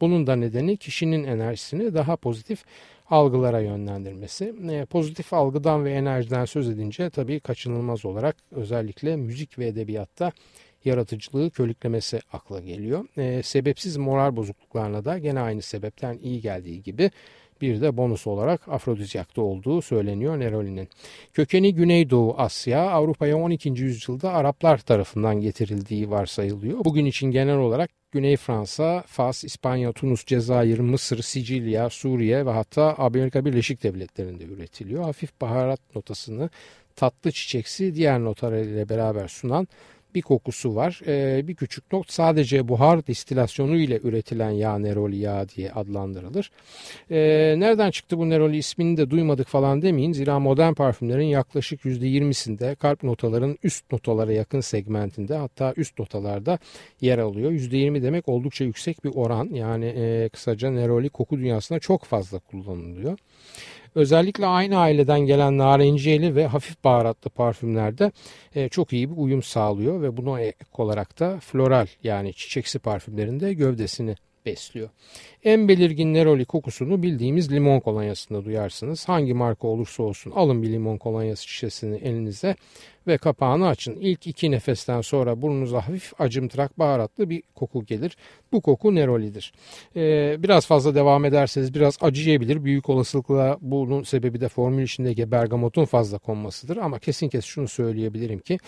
Bunun 0.00 0.26
da 0.26 0.36
nedeni 0.36 0.76
kişinin 0.76 1.24
enerjisini 1.24 1.94
daha 1.94 2.16
pozitif 2.16 2.64
algılara 3.10 3.60
yönlendirmesi. 3.60 4.54
E, 4.70 4.84
pozitif 4.84 5.32
algıdan 5.32 5.84
ve 5.84 5.92
enerjiden 5.92 6.44
söz 6.44 6.68
edince 6.68 7.10
tabii 7.10 7.40
kaçınılmaz 7.40 8.04
olarak 8.04 8.36
özellikle 8.50 9.16
müzik 9.16 9.58
ve 9.58 9.66
edebiyatta 9.66 10.32
yaratıcılığı 10.86 11.50
körüklemesi 11.50 12.20
akla 12.32 12.60
geliyor. 12.60 13.04
E, 13.16 13.42
sebepsiz 13.42 13.96
moral 13.96 14.36
bozukluklarına 14.36 15.04
da 15.04 15.18
gene 15.18 15.40
aynı 15.40 15.62
sebepten 15.62 16.18
iyi 16.18 16.40
geldiği 16.40 16.82
gibi 16.82 17.10
bir 17.60 17.80
de 17.80 17.96
bonus 17.96 18.26
olarak 18.26 18.68
afrodizyakta 18.68 19.42
olduğu 19.42 19.82
söyleniyor 19.82 20.40
Neroli'nin. 20.40 20.88
Kökeni 21.32 21.74
Güneydoğu 21.74 22.34
Asya, 22.38 22.90
Avrupa'ya 22.90 23.36
12. 23.36 23.68
yüzyılda 23.68 24.32
Araplar 24.32 24.78
tarafından 24.78 25.40
getirildiği 25.40 26.10
varsayılıyor. 26.10 26.84
Bugün 26.84 27.04
için 27.04 27.30
genel 27.30 27.56
olarak 27.56 27.90
Güney 28.12 28.36
Fransa, 28.36 29.04
Fas, 29.06 29.44
İspanya, 29.44 29.92
Tunus, 29.92 30.24
Cezayir, 30.24 30.78
Mısır, 30.78 31.22
Sicilya, 31.22 31.90
Suriye 31.90 32.46
ve 32.46 32.50
hatta 32.50 32.94
Amerika 32.94 33.44
Birleşik 33.44 33.82
Devletleri'nde 33.82 34.44
üretiliyor. 34.44 35.04
Hafif 35.04 35.40
baharat 35.40 35.80
notasını 35.94 36.50
tatlı 36.96 37.32
çiçeksi 37.32 37.94
diğer 37.94 38.20
notalar 38.20 38.58
ile 38.58 38.88
beraber 38.88 39.28
sunan 39.28 39.68
bir 40.14 40.22
kokusu 40.22 40.74
var. 40.74 41.00
E, 41.06 41.48
bir 41.48 41.54
küçük 41.54 41.92
not 41.92 42.12
sadece 42.12 42.68
buhar 42.68 43.06
distilasyonu 43.06 43.76
ile 43.76 44.00
üretilen 44.02 44.50
yağ 44.50 44.78
neroli 44.78 45.16
yağı 45.16 45.48
diye 45.48 45.72
adlandırılır. 45.72 46.50
E, 47.10 47.18
nereden 47.58 47.90
çıktı 47.90 48.18
bu 48.18 48.30
neroli 48.30 48.56
ismini 48.56 48.96
de 48.96 49.10
duymadık 49.10 49.48
falan 49.48 49.82
demeyin. 49.82 50.12
Zira 50.12 50.38
modern 50.38 50.74
parfümlerin 50.74 51.26
yaklaşık 51.26 51.80
%20'sinde 51.80 52.76
kalp 52.76 53.02
notaların 53.02 53.58
üst 53.62 53.92
notalara 53.92 54.32
yakın 54.32 54.60
segmentinde 54.60 55.36
hatta 55.36 55.74
üst 55.76 55.98
notalarda 55.98 56.58
yer 57.00 57.18
alıyor. 57.18 57.50
%20 57.52 58.02
demek 58.02 58.28
oldukça 58.28 58.64
yüksek 58.64 59.04
bir 59.04 59.10
oran. 59.14 59.50
Yani 59.52 59.86
e, 59.86 60.28
kısaca 60.28 60.70
neroli 60.70 61.08
koku 61.08 61.38
dünyasında 61.38 61.78
çok 61.78 62.04
fazla 62.04 62.38
kullanılıyor. 62.38 63.18
Özellikle 63.94 64.46
aynı 64.46 64.78
aileden 64.78 65.20
gelen 65.20 65.58
narenciyeli 65.58 66.36
ve 66.36 66.46
hafif 66.46 66.84
baharatlı 66.84 67.30
parfümlerde 67.30 68.12
e, 68.54 68.68
çok 68.68 68.92
iyi 68.92 69.10
bir 69.10 69.16
uyum 69.16 69.42
sağlıyor 69.42 70.02
ve 70.02 70.16
buna 70.16 70.40
ek 70.40 70.56
olarak 70.78 71.20
da 71.20 71.40
floral 71.40 71.86
yani 72.02 72.34
çiçeksi 72.34 72.78
parfümlerinde 72.78 73.54
gövdesini 73.54 74.16
besliyor. 74.46 74.88
En 75.44 75.68
belirgin 75.68 76.14
neroli 76.14 76.44
kokusunu 76.44 77.02
bildiğimiz 77.02 77.52
limon 77.52 77.80
kolonyasında 77.80 78.44
duyarsınız. 78.44 79.08
Hangi 79.08 79.34
marka 79.34 79.68
olursa 79.68 80.02
olsun 80.02 80.30
alın 80.30 80.62
bir 80.62 80.72
limon 80.72 80.98
kolonyası 80.98 81.48
şişesini 81.48 81.96
elinize 81.96 82.56
ve 83.06 83.18
kapağını 83.18 83.68
açın. 83.68 83.96
İlk 84.00 84.26
iki 84.26 84.50
nefesten 84.50 85.00
sonra 85.00 85.42
burnunuza 85.42 85.76
hafif 85.76 86.20
acımtırak 86.20 86.78
baharatlı 86.78 87.30
bir 87.30 87.42
koku 87.54 87.84
gelir. 87.84 88.16
Bu 88.52 88.60
koku 88.60 88.94
nerolidir. 88.94 89.52
Ee, 89.96 90.36
biraz 90.38 90.66
fazla 90.66 90.94
devam 90.94 91.24
ederseniz 91.24 91.74
biraz 91.74 91.98
acıyabilir. 92.00 92.64
Büyük 92.64 92.88
olasılıkla 92.88 93.58
bunun 93.60 94.02
sebebi 94.02 94.40
de 94.40 94.48
formül 94.48 94.82
içindeki 94.82 95.30
bergamotun 95.30 95.84
fazla 95.84 96.18
konmasıdır. 96.18 96.76
Ama 96.76 96.98
kesin 96.98 97.28
kesin 97.28 97.46
şunu 97.46 97.68
söyleyebilirim 97.68 98.38
ki 98.38 98.58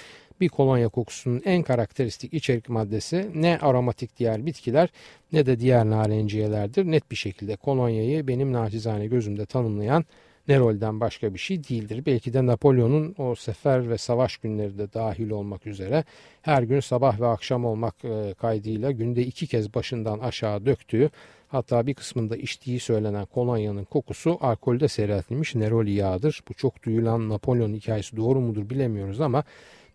bir 0.40 0.48
kolonya 0.48 0.88
kokusunun 0.88 1.42
en 1.44 1.62
karakteristik 1.62 2.34
içerik 2.34 2.68
maddesi 2.68 3.30
ne 3.34 3.58
aromatik 3.58 4.18
diğer 4.18 4.46
bitkiler 4.46 4.88
ne 5.32 5.46
de 5.46 5.60
diğer 5.60 5.90
narenciyelerdir. 5.90 6.84
Net 6.84 7.10
bir 7.10 7.16
şekilde 7.16 7.56
kolonyayı 7.56 8.28
benim 8.28 8.52
naçizane 8.52 9.06
gözümde 9.06 9.46
tanımlayan 9.46 10.04
Nerol'den 10.48 11.00
başka 11.00 11.34
bir 11.34 11.38
şey 11.38 11.64
değildir. 11.64 12.02
Belki 12.06 12.32
de 12.32 12.46
Napolyon'un 12.46 13.14
o 13.18 13.34
sefer 13.34 13.90
ve 13.90 13.98
savaş 13.98 14.36
günleri 14.36 14.78
de 14.78 14.92
dahil 14.92 15.30
olmak 15.30 15.66
üzere 15.66 16.04
her 16.42 16.62
gün 16.62 16.80
sabah 16.80 17.20
ve 17.20 17.26
akşam 17.26 17.64
olmak 17.64 18.04
e, 18.04 18.34
kaydıyla 18.34 18.90
günde 18.90 19.22
iki 19.22 19.46
kez 19.46 19.74
başından 19.74 20.18
aşağı 20.18 20.66
döktüğü 20.66 21.10
hatta 21.48 21.86
bir 21.86 21.94
kısmında 21.94 22.36
içtiği 22.36 22.80
söylenen 22.80 23.26
kolonyanın 23.26 23.84
kokusu 23.84 24.38
alkolde 24.40 24.88
seyreltilmiş 24.88 25.54
Neroli 25.54 25.92
yağıdır. 25.92 26.42
Bu 26.48 26.54
çok 26.54 26.82
duyulan 26.82 27.28
Napolyon 27.28 27.74
hikayesi 27.74 28.16
doğru 28.16 28.40
mudur 28.40 28.70
bilemiyoruz 28.70 29.20
ama 29.20 29.44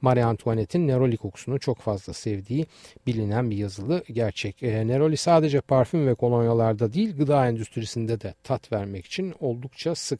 Marie 0.02 0.24
Antoinette'in 0.24 0.88
Neroli 0.88 1.18
kokusunu 1.18 1.60
çok 1.60 1.80
fazla 1.80 2.14
sevdiği 2.14 2.66
bilinen 3.08 3.52
bir 3.52 3.58
yazılı 3.58 4.04
gerçek. 4.12 4.64
E, 4.64 4.88
Neroli 4.88 5.18
sadece 5.18 5.62
parfüm 5.62 6.08
ve 6.08 6.16
kolonyalarda 6.16 6.94
değil 6.94 7.18
gıda 7.18 7.48
endüstrisinde 7.48 8.22
de 8.22 8.34
tat 8.44 8.72
vermek 8.72 9.06
için 9.06 9.34
oldukça 9.40 9.96
sık 9.96 10.20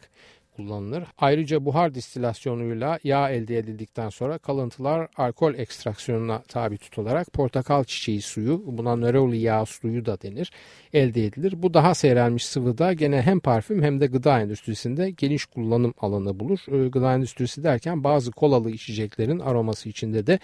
kullanılır. 0.56 1.04
Ayrıca 1.18 1.66
buhar 1.66 1.96
distilasyonuyla 1.96 3.00
yağ 3.04 3.30
elde 3.30 3.58
edildikten 3.58 4.10
sonra 4.10 4.38
kalıntılar 4.38 5.08
alkol 5.18 5.54
ekstraksiyonuna 5.54 6.42
tabi 6.42 6.78
tutularak 6.78 7.34
portakal 7.34 7.84
çiçeği 7.84 8.22
suyu, 8.22 8.64
buna 8.66 8.96
neroli 8.96 9.38
yağ 9.38 9.66
suyu 9.66 10.06
da 10.06 10.22
denir, 10.22 10.52
elde 10.94 11.26
edilir. 11.26 11.54
Bu 11.58 11.74
daha 11.74 11.96
seyrelmiş 11.96 12.46
sıvıda 12.46 12.94
gene 12.94 13.22
hem 13.22 13.40
parfüm 13.40 13.84
hem 13.84 14.02
de 14.02 14.08
gıda 14.08 14.42
endüstrisinde 14.42 15.10
geniş 15.10 15.46
kullanım 15.46 15.94
alanı 15.98 16.40
bulur. 16.40 16.60
Ee, 16.68 16.90
gıda 16.90 17.14
endüstrisi 17.14 17.64
derken 17.64 18.04
bazı 18.04 18.32
kolalı 18.32 18.72
içeceklerin 18.72 19.40
aroması 19.40 19.90
içinde 19.90 20.28
de 20.28 20.40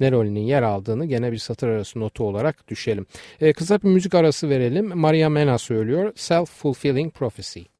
Neroli'nin 0.00 0.40
yer 0.40 0.62
aldığını 0.62 1.06
gene 1.06 1.32
bir 1.32 1.38
satır 1.38 1.68
arası 1.68 2.00
notu 2.00 2.24
olarak 2.24 2.68
düşelim. 2.68 3.06
Ee, 3.40 3.52
kısa 3.52 3.78
bir 3.82 3.88
müzik 3.88 4.14
arası 4.14 4.48
verelim. 4.50 4.98
Maria 4.98 5.28
Mena 5.28 5.58
söylüyor 5.58 6.12
Self-Fulfilling 6.12 7.10
Prophecy. 7.10 7.75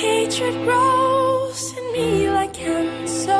Self-hatred 0.00 0.54
grows 0.64 1.76
in 1.76 1.92
me 1.92 2.30
like 2.30 2.54
cancer. 2.54 3.32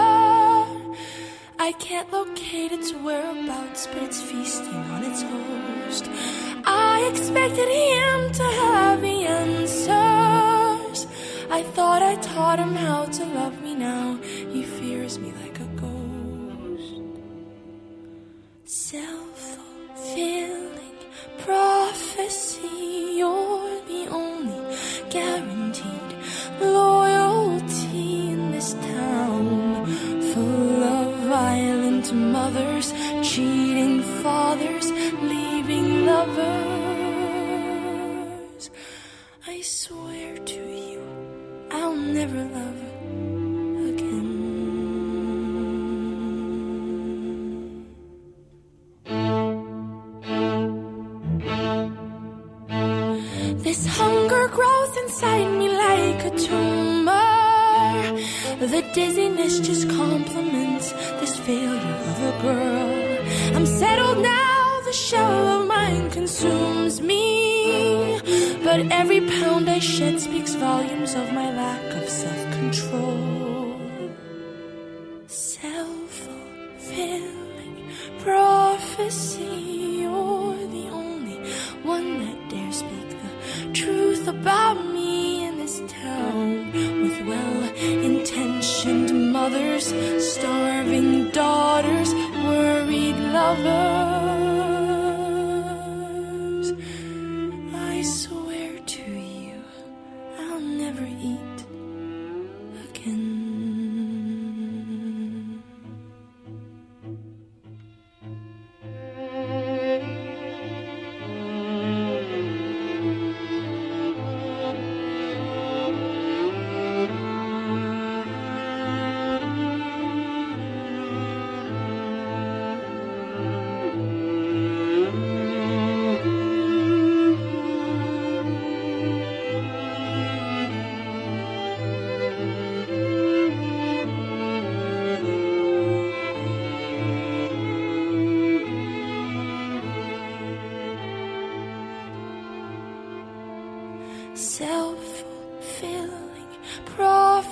I 1.59 1.73
can't 1.79 2.13
locate 2.13 2.71
its 2.71 2.93
whereabouts, 2.93 3.87
but 3.87 4.03
it's 4.03 4.21
feasting 4.21 4.75
on 4.75 5.03
its 5.03 5.23
host. 5.23 6.11
I 6.67 7.09
expected 7.11 7.67
him 7.67 8.31
to 8.33 8.43
have 8.43 9.01
the 9.01 9.25
answers. 9.25 11.07
I 11.51 11.63
thought 11.63 12.03
I 12.03 12.17
taught 12.17 12.59
him 12.59 12.75
how 12.75 13.07
to 13.07 13.25
love 13.25 13.63
me 13.63 13.75
now. 13.75 14.19
He 14.23 14.63
fears 14.63 15.19
me 15.19 15.33
like 15.43 15.60
The 58.61 58.83
dizziness 58.93 59.59
just 59.61 59.89
complements 59.89 60.93
this 60.93 61.39
failure 61.39 61.97
of 62.11 62.23
a 62.23 62.43
girl. 62.43 63.57
I'm 63.57 63.65
settled 63.65 64.19
now, 64.19 64.81
the 64.85 64.93
shell 64.93 65.49
of 65.63 65.67
mine 65.67 66.11
consumes 66.11 67.01
me. 67.01 68.21
But 68.63 68.81
every 68.93 69.23
pound 69.23 69.71
I 69.71 69.79
shed 69.79 70.21
speaks 70.21 70.55
volumes 70.55 71.15
of 71.15 71.33
my 71.33 71.51
lack 71.57 72.03
of 72.03 72.07
self 72.07 72.53
control. 72.53 73.30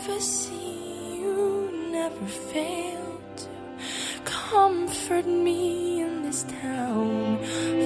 Prophecy. 0.09 1.21
You 1.21 1.71
never 1.93 2.27
fail 2.27 3.21
to 3.37 3.47
comfort 4.25 5.27
me 5.27 6.01
in 6.01 6.23
this 6.23 6.45
town 6.63 7.39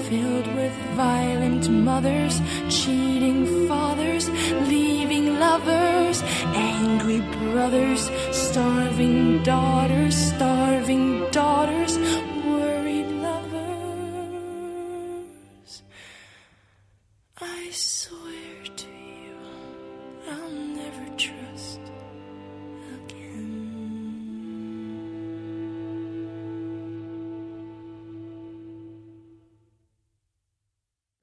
filled 0.09 0.47
with 0.55 0.73
violent 0.95 1.69
mothers, 1.69 2.41
cheating 2.69 3.67
fathers, 3.67 4.31
leaving 4.69 5.41
lovers, 5.41 6.23
angry 6.55 7.21
brothers, 7.38 8.11
starving 8.31 9.43
daughters, 9.43 10.14
starving 10.14 10.51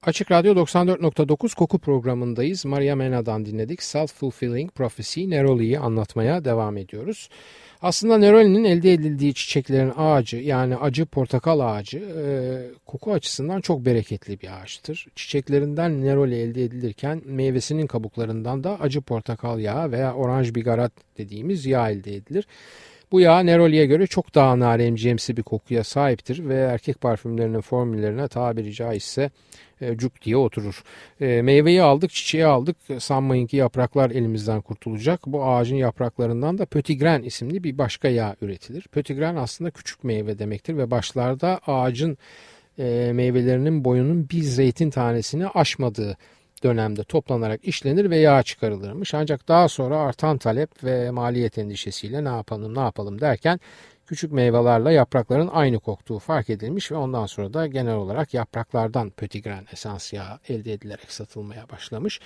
Açık 0.06 0.30
Radyo 0.30 0.54
94.9 0.54 1.54
Koku 1.54 1.78
programındayız. 1.78 2.64
Maria 2.64 2.96
Mena'dan 2.96 3.46
dinledik. 3.46 3.80
Self-Fulfilling 3.80 4.70
Prophecy 4.70 5.30
Neroli'yi 5.30 5.78
anlatmaya 5.78 6.44
devam 6.44 6.76
ediyoruz. 6.76 7.28
Aslında 7.82 8.18
Neroli'nin 8.18 8.64
elde 8.64 8.92
edildiği 8.92 9.34
çiçeklerin 9.34 9.92
ağacı 9.96 10.36
yani 10.36 10.76
acı 10.76 11.06
portakal 11.06 11.60
ağacı 11.60 11.98
e, 11.98 12.24
koku 12.86 13.12
açısından 13.12 13.60
çok 13.60 13.84
bereketli 13.84 14.40
bir 14.40 14.62
ağaçtır. 14.62 15.06
Çiçeklerinden 15.14 16.02
Neroli 16.04 16.36
elde 16.36 16.64
edilirken 16.64 17.22
meyvesinin 17.24 17.86
kabuklarından 17.86 18.64
da 18.64 18.80
acı 18.80 19.00
portakal 19.00 19.58
yağı 19.58 19.92
veya 19.92 20.14
oranj 20.14 20.54
bigarat 20.54 20.92
dediğimiz 21.18 21.66
yağ 21.66 21.90
elde 21.90 22.14
edilir. 22.14 22.46
Bu 23.12 23.20
yağ 23.20 23.40
Neroli'ye 23.40 23.86
göre 23.86 24.06
çok 24.06 24.34
daha 24.34 24.58
naremciyemsi 24.58 25.36
bir 25.36 25.42
kokuya 25.42 25.84
sahiptir 25.84 26.48
ve 26.48 26.54
erkek 26.54 27.00
parfümlerinin 27.00 27.60
formüllerine 27.60 28.28
tabiri 28.28 28.72
caizse 28.72 29.30
e, 29.80 29.96
cuk 29.96 30.22
diye 30.22 30.36
oturur. 30.36 30.82
E, 31.20 31.42
meyveyi 31.42 31.82
aldık, 31.82 32.10
çiçeği 32.10 32.46
aldık. 32.46 32.76
Sanmayın 32.98 33.46
ki 33.46 33.56
yapraklar 33.56 34.10
elimizden 34.10 34.60
kurtulacak. 34.60 35.26
Bu 35.26 35.44
ağacın 35.44 35.76
yapraklarından 35.76 36.58
da 36.58 36.66
pötigren 36.66 37.22
isimli 37.22 37.64
bir 37.64 37.78
başka 37.78 38.08
yağ 38.08 38.36
üretilir. 38.42 38.82
Pötigren 38.82 39.36
aslında 39.36 39.70
küçük 39.70 40.04
meyve 40.04 40.38
demektir 40.38 40.76
ve 40.76 40.90
başlarda 40.90 41.60
ağacın 41.66 42.18
e, 42.78 43.10
meyvelerinin 43.14 43.84
boyunun 43.84 44.28
bir 44.28 44.42
zeytin 44.42 44.90
tanesini 44.90 45.48
aşmadığı 45.48 46.16
dönemde 46.62 47.04
toplanarak 47.04 47.64
işlenir 47.64 48.10
ve 48.10 48.16
yağ 48.16 48.42
çıkarılırmış. 48.42 49.14
Ancak 49.14 49.48
daha 49.48 49.68
sonra 49.68 49.98
artan 49.98 50.38
talep 50.38 50.84
ve 50.84 51.10
maliyet 51.10 51.58
endişesiyle 51.58 52.24
ne 52.24 52.28
yapalım 52.28 52.74
ne 52.74 52.80
yapalım 52.80 53.20
derken 53.20 53.60
küçük 54.10 54.32
meyvelerle 54.32 54.92
yaprakların 54.92 55.48
aynı 55.52 55.80
koktuğu 55.80 56.18
fark 56.18 56.50
edilmiş 56.50 56.92
ve 56.92 56.96
ondan 56.96 57.26
sonra 57.26 57.54
da 57.54 57.66
genel 57.66 57.94
olarak 57.94 58.34
yapraklardan 58.34 59.10
pötigren 59.10 59.66
esans 59.72 60.12
yağı 60.12 60.38
elde 60.48 60.72
edilerek 60.72 61.12
satılmaya 61.12 61.68
başlamış. 61.68 62.20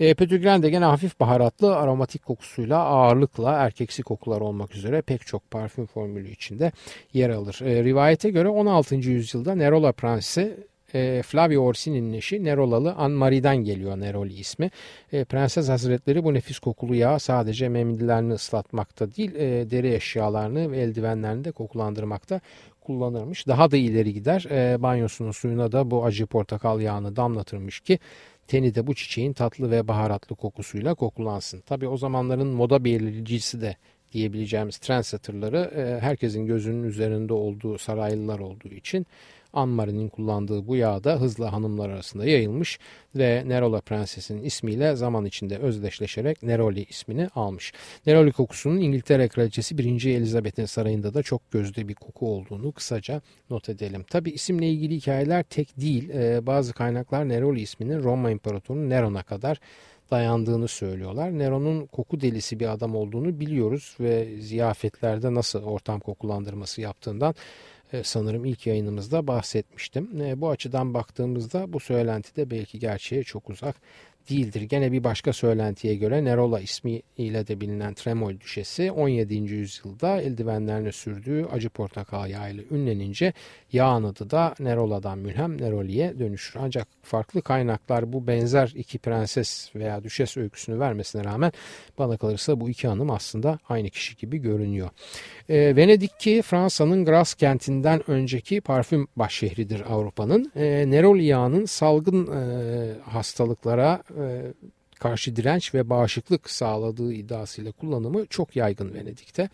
E, 0.00 0.14
pötigren 0.14 0.62
de 0.62 0.70
gene 0.70 0.84
hafif 0.84 1.20
baharatlı 1.20 1.76
aromatik 1.76 2.24
kokusuyla 2.24 2.78
ağırlıkla 2.78 3.52
erkeksi 3.52 4.02
kokular 4.02 4.40
olmak 4.40 4.74
üzere 4.74 5.02
pek 5.02 5.26
çok 5.26 5.50
parfüm 5.50 5.86
formülü 5.86 6.30
içinde 6.30 6.72
yer 7.12 7.30
alır. 7.30 7.60
E, 7.62 7.84
rivayete 7.84 8.30
göre 8.30 8.48
16. 8.48 8.94
yüzyılda 8.94 9.54
Nerola 9.54 9.92
Prensi 9.92 10.66
e, 10.94 11.22
Flavio 11.22 11.62
Orsini'nin 11.62 12.12
eşi 12.12 12.44
Nerolalı 12.44 12.92
Anmari'den 12.92 13.56
geliyor 13.56 14.00
Neroli 14.00 14.34
ismi. 14.34 14.70
E, 15.12 15.24
Prenses 15.24 15.68
Hazretleri 15.68 16.24
bu 16.24 16.34
nefis 16.34 16.58
kokulu 16.58 16.94
yağ 16.94 17.18
sadece 17.18 17.68
memlilerini 17.68 18.32
ıslatmakta 18.32 19.14
değil 19.14 19.34
e, 19.34 19.70
deri 19.70 19.94
eşyalarını 19.94 20.72
ve 20.72 20.78
eldivenlerini 20.78 21.44
de 21.44 21.52
kokulandırmakta 21.52 22.40
kullanırmış. 22.80 23.46
Daha 23.46 23.70
da 23.70 23.76
ileri 23.76 24.14
gider 24.14 24.46
e, 24.50 24.82
banyosunun 24.82 25.30
suyuna 25.30 25.72
da 25.72 25.90
bu 25.90 26.04
acı 26.04 26.26
portakal 26.26 26.80
yağını 26.80 27.16
damlatırmış 27.16 27.80
ki 27.80 27.98
teni 28.48 28.74
de 28.74 28.86
bu 28.86 28.94
çiçeğin 28.94 29.32
tatlı 29.32 29.70
ve 29.70 29.88
baharatlı 29.88 30.36
kokusuyla 30.36 30.94
kokulansın. 30.94 31.60
Tabi 31.60 31.88
o 31.88 31.96
zamanların 31.96 32.48
moda 32.48 32.84
belirleyicisi 32.84 33.60
de 33.60 33.76
diyebileceğimiz 34.12 34.78
trendsetterları 34.78 35.70
e, 35.76 36.00
herkesin 36.00 36.46
gözünün 36.46 36.82
üzerinde 36.82 37.32
olduğu 37.32 37.78
saraylılar 37.78 38.38
olduğu 38.38 38.68
için 38.68 39.06
Anmari'nin 39.52 40.08
kullandığı 40.08 40.66
bu 40.66 40.76
yağ 40.76 41.04
da 41.04 41.20
hızla 41.20 41.52
hanımlar 41.52 41.90
arasında 41.90 42.26
yayılmış 42.26 42.78
ve 43.16 43.42
Nerola 43.46 43.80
Prenses'in 43.80 44.42
ismiyle 44.42 44.96
zaman 44.96 45.24
içinde 45.24 45.58
özdeşleşerek 45.58 46.42
Neroli 46.42 46.84
ismini 46.84 47.28
almış. 47.34 47.72
Neroli 48.06 48.32
kokusunun 48.32 48.80
İngiltere 48.80 49.28
Kraliçesi 49.28 49.78
1. 49.78 50.04
Elizabeth'in 50.04 50.66
sarayında 50.66 51.14
da 51.14 51.22
çok 51.22 51.50
gözde 51.50 51.88
bir 51.88 51.94
koku 51.94 52.34
olduğunu 52.34 52.72
kısaca 52.72 53.22
not 53.50 53.68
edelim. 53.68 54.02
Tabi 54.02 54.30
isimle 54.30 54.70
ilgili 54.70 54.96
hikayeler 54.96 55.42
tek 55.42 55.80
değil. 55.80 56.10
Ee, 56.10 56.46
bazı 56.46 56.72
kaynaklar 56.72 57.28
Neroli 57.28 57.60
isminin 57.60 58.02
Roma 58.02 58.30
İmparatoru 58.30 58.90
Neron'a 58.90 59.22
kadar 59.22 59.60
dayandığını 60.12 60.68
söylüyorlar. 60.68 61.38
Neron'un 61.38 61.86
koku 61.86 62.20
delisi 62.20 62.60
bir 62.60 62.72
adam 62.72 62.96
olduğunu 62.96 63.40
biliyoruz 63.40 63.96
ve 64.00 64.40
ziyafetlerde 64.40 65.34
nasıl 65.34 65.62
ortam 65.62 66.00
kokulandırması 66.00 66.80
yaptığından 66.80 67.34
sanırım 68.04 68.44
ilk 68.44 68.66
yayınımızda 68.66 69.26
bahsetmiştim. 69.26 70.20
E, 70.20 70.40
bu 70.40 70.50
açıdan 70.50 70.94
baktığımızda 70.94 71.72
bu 71.72 71.80
söylenti 71.80 72.36
de 72.36 72.50
belki 72.50 72.78
gerçeğe 72.78 73.22
çok 73.22 73.50
uzak 73.50 73.76
değildir. 74.30 74.62
Gene 74.62 74.92
bir 74.92 75.04
başka 75.04 75.32
söylentiye 75.32 75.94
göre 75.94 76.24
Nerola 76.24 76.60
ismiyle 76.60 77.46
de 77.46 77.60
bilinen 77.60 77.94
Tremol 77.94 78.40
düşesi 78.40 78.92
17. 78.92 79.34
yüzyılda 79.34 80.20
eldivenlerini 80.20 80.92
sürdüğü 80.92 81.44
acı 81.44 81.68
portakal 81.68 82.30
yağıyla 82.30 82.64
ünlenince 82.70 83.32
yağın 83.72 84.04
adı 84.04 84.30
da 84.30 84.54
Nerola'dan 84.60 85.18
mülhem 85.18 85.60
Neroli'ye 85.60 86.18
dönüşür. 86.18 86.60
Ancak 86.62 86.88
farklı 87.02 87.42
kaynaklar 87.42 88.12
bu 88.12 88.26
benzer 88.26 88.72
iki 88.74 88.98
prenses 88.98 89.70
veya 89.74 90.04
düşes 90.04 90.36
öyküsünü 90.36 90.80
vermesine 90.80 91.24
rağmen 91.24 91.52
bana 91.98 92.16
kalırsa 92.16 92.60
bu 92.60 92.70
iki 92.70 92.88
hanım 92.88 93.10
aslında 93.10 93.58
aynı 93.68 93.90
kişi 93.90 94.16
gibi 94.16 94.38
görünüyor. 94.38 94.90
E, 95.48 95.76
Venedik 95.76 96.20
ki 96.20 96.42
Fransa'nın 96.42 97.04
Gras 97.04 97.34
kentinden 97.34 98.10
önceki 98.10 98.60
parfüm 98.60 99.08
başşehridir 99.16 99.92
Avrupa'nın. 99.92 100.52
E, 100.56 100.90
Neroli 100.90 101.24
yağının 101.24 101.64
salgın 101.64 102.26
e, 102.26 102.40
hastalıklara 103.10 104.02
karşı 105.02 105.36
direnç 105.36 105.74
ve 105.74 105.90
bağışıklık 105.90 106.50
sağladığı 106.50 107.12
iddiasıyla 107.12 107.72
kullanımı 107.72 108.26
çok 108.26 108.56
yaygın 108.56 108.94
Venedik'te. 108.94 109.48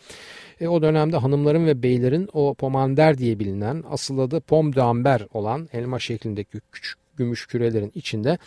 E, 0.60 0.68
o 0.68 0.82
dönemde 0.82 1.16
hanımların 1.16 1.66
ve 1.66 1.82
beylerin 1.82 2.28
o 2.32 2.54
pomander 2.54 3.18
diye 3.18 3.38
bilinen 3.38 3.84
asıl 3.90 4.18
adı 4.18 4.40
pom 4.40 4.74
d'amber 4.74 5.26
olan 5.32 5.68
elma 5.72 5.98
şeklindeki 5.98 6.60
küçük 6.72 6.98
gümüş 7.16 7.46
kürelerin 7.46 7.92
içinde 7.94 8.38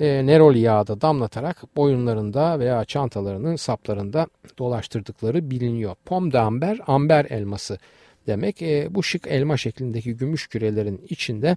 e, 0.00 0.26
neroli 0.26 0.58
yağı 0.58 0.86
da 0.86 1.00
damlatarak 1.00 1.76
boyunlarında 1.76 2.58
veya 2.58 2.84
çantalarının 2.84 3.56
saplarında 3.56 4.26
dolaştırdıkları 4.58 5.50
biliniyor. 5.50 5.94
Pom 6.04 6.32
d'amber 6.32 6.80
amber 6.86 7.24
elması 7.24 7.78
demek. 8.26 8.62
E, 8.62 8.94
bu 8.94 9.02
şık 9.02 9.26
elma 9.26 9.56
şeklindeki 9.56 10.16
gümüş 10.16 10.46
kürelerin 10.46 11.06
içinde 11.08 11.56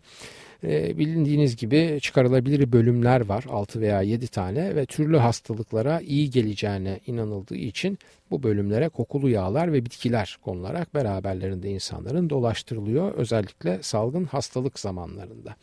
e, 0.64 0.98
bilindiğiniz 0.98 1.56
gibi 1.56 2.00
çıkarılabilir 2.02 2.72
bölümler 2.72 3.26
var 3.26 3.46
6 3.50 3.82
veya 3.82 4.02
7 4.02 4.28
tane 4.28 4.76
ve 4.76 4.86
türlü 4.86 5.18
hastalıklara 5.18 6.00
iyi 6.02 6.30
geleceğine 6.30 7.00
inanıldığı 7.08 7.56
için 7.56 8.00
bu 8.32 8.44
bölümlere 8.44 8.90
kokulu 8.90 9.30
yağlar 9.30 9.74
ve 9.74 9.86
bitkiler 9.86 10.38
konularak 10.42 10.94
beraberlerinde 10.94 11.70
insanların 11.70 12.30
dolaştırılıyor 12.30 13.14
özellikle 13.14 13.80
salgın 13.82 14.26
hastalık 14.26 14.80
zamanlarında. 14.80 15.56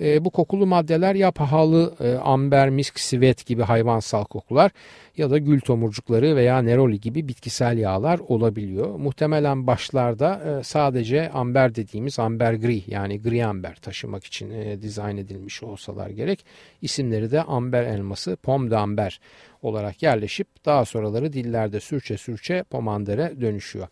E, 0.00 0.24
bu 0.24 0.30
kokulu 0.30 0.66
maddeler 0.66 1.14
ya 1.14 1.30
pahalı 1.30 1.94
e, 2.00 2.14
amber, 2.14 2.70
misk, 2.70 3.00
sivet 3.00 3.46
gibi 3.46 3.62
hayvansal 3.62 4.24
kokular 4.24 4.70
ya 5.16 5.30
da 5.30 5.38
gül 5.38 5.60
tomurcukları 5.60 6.36
veya 6.36 6.62
neroli 6.62 7.00
gibi 7.00 7.28
bitkisel 7.28 7.78
yağlar 7.78 8.18
olabiliyor. 8.18 8.94
Muhtemelen 8.94 9.66
başlarda 9.66 10.58
e, 10.60 10.64
sadece 10.64 11.30
amber 11.30 11.74
dediğimiz 11.74 12.18
amber 12.18 12.54
gri 12.54 12.82
yani 12.86 13.22
gri 13.22 13.46
amber 13.46 13.74
taşımak 13.74 14.24
için 14.26 14.50
e, 14.50 14.82
dizayn 14.82 15.16
edilmiş 15.16 15.62
olsalar 15.62 16.10
gerek. 16.10 16.44
İsimleri 16.82 17.30
de 17.30 17.42
amber 17.42 17.84
elması, 17.84 18.36
pom 18.36 18.70
d'amber 18.70 19.20
olarak 19.62 20.02
yerleşip 20.02 20.64
daha 20.64 20.84
sonraları 20.84 21.32
dillerde 21.32 21.80
sürçe 21.80 22.16
sürçe 22.16 22.62
pomandere 22.62 23.40
dönüşüyor. 23.40 23.88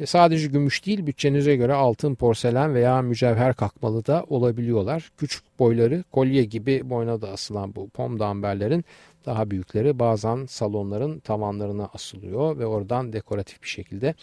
E, 0.00 0.06
sadece 0.06 0.46
gümüş 0.46 0.86
değil 0.86 1.06
bütçenize 1.06 1.56
göre 1.56 1.72
altın, 1.74 2.14
porselen 2.14 2.74
veya 2.74 3.02
mücevher 3.02 3.54
kakmalı 3.54 4.06
da 4.06 4.24
olabiliyorlar. 4.28 5.10
Küçük 5.18 5.58
boyları 5.58 6.04
kolye 6.12 6.44
gibi 6.44 6.90
boyuna 6.90 7.20
da 7.22 7.28
asılan 7.28 7.74
bu 7.74 7.88
pom 7.88 8.18
damberlerin 8.18 8.84
daha 9.26 9.50
büyükleri 9.50 9.98
bazen 9.98 10.46
salonların 10.46 11.18
tavanlarına 11.18 11.90
asılıyor 11.94 12.58
ve 12.58 12.66
oradan 12.66 13.12
dekoratif 13.12 13.62
bir 13.62 13.68
şekilde 13.68 14.14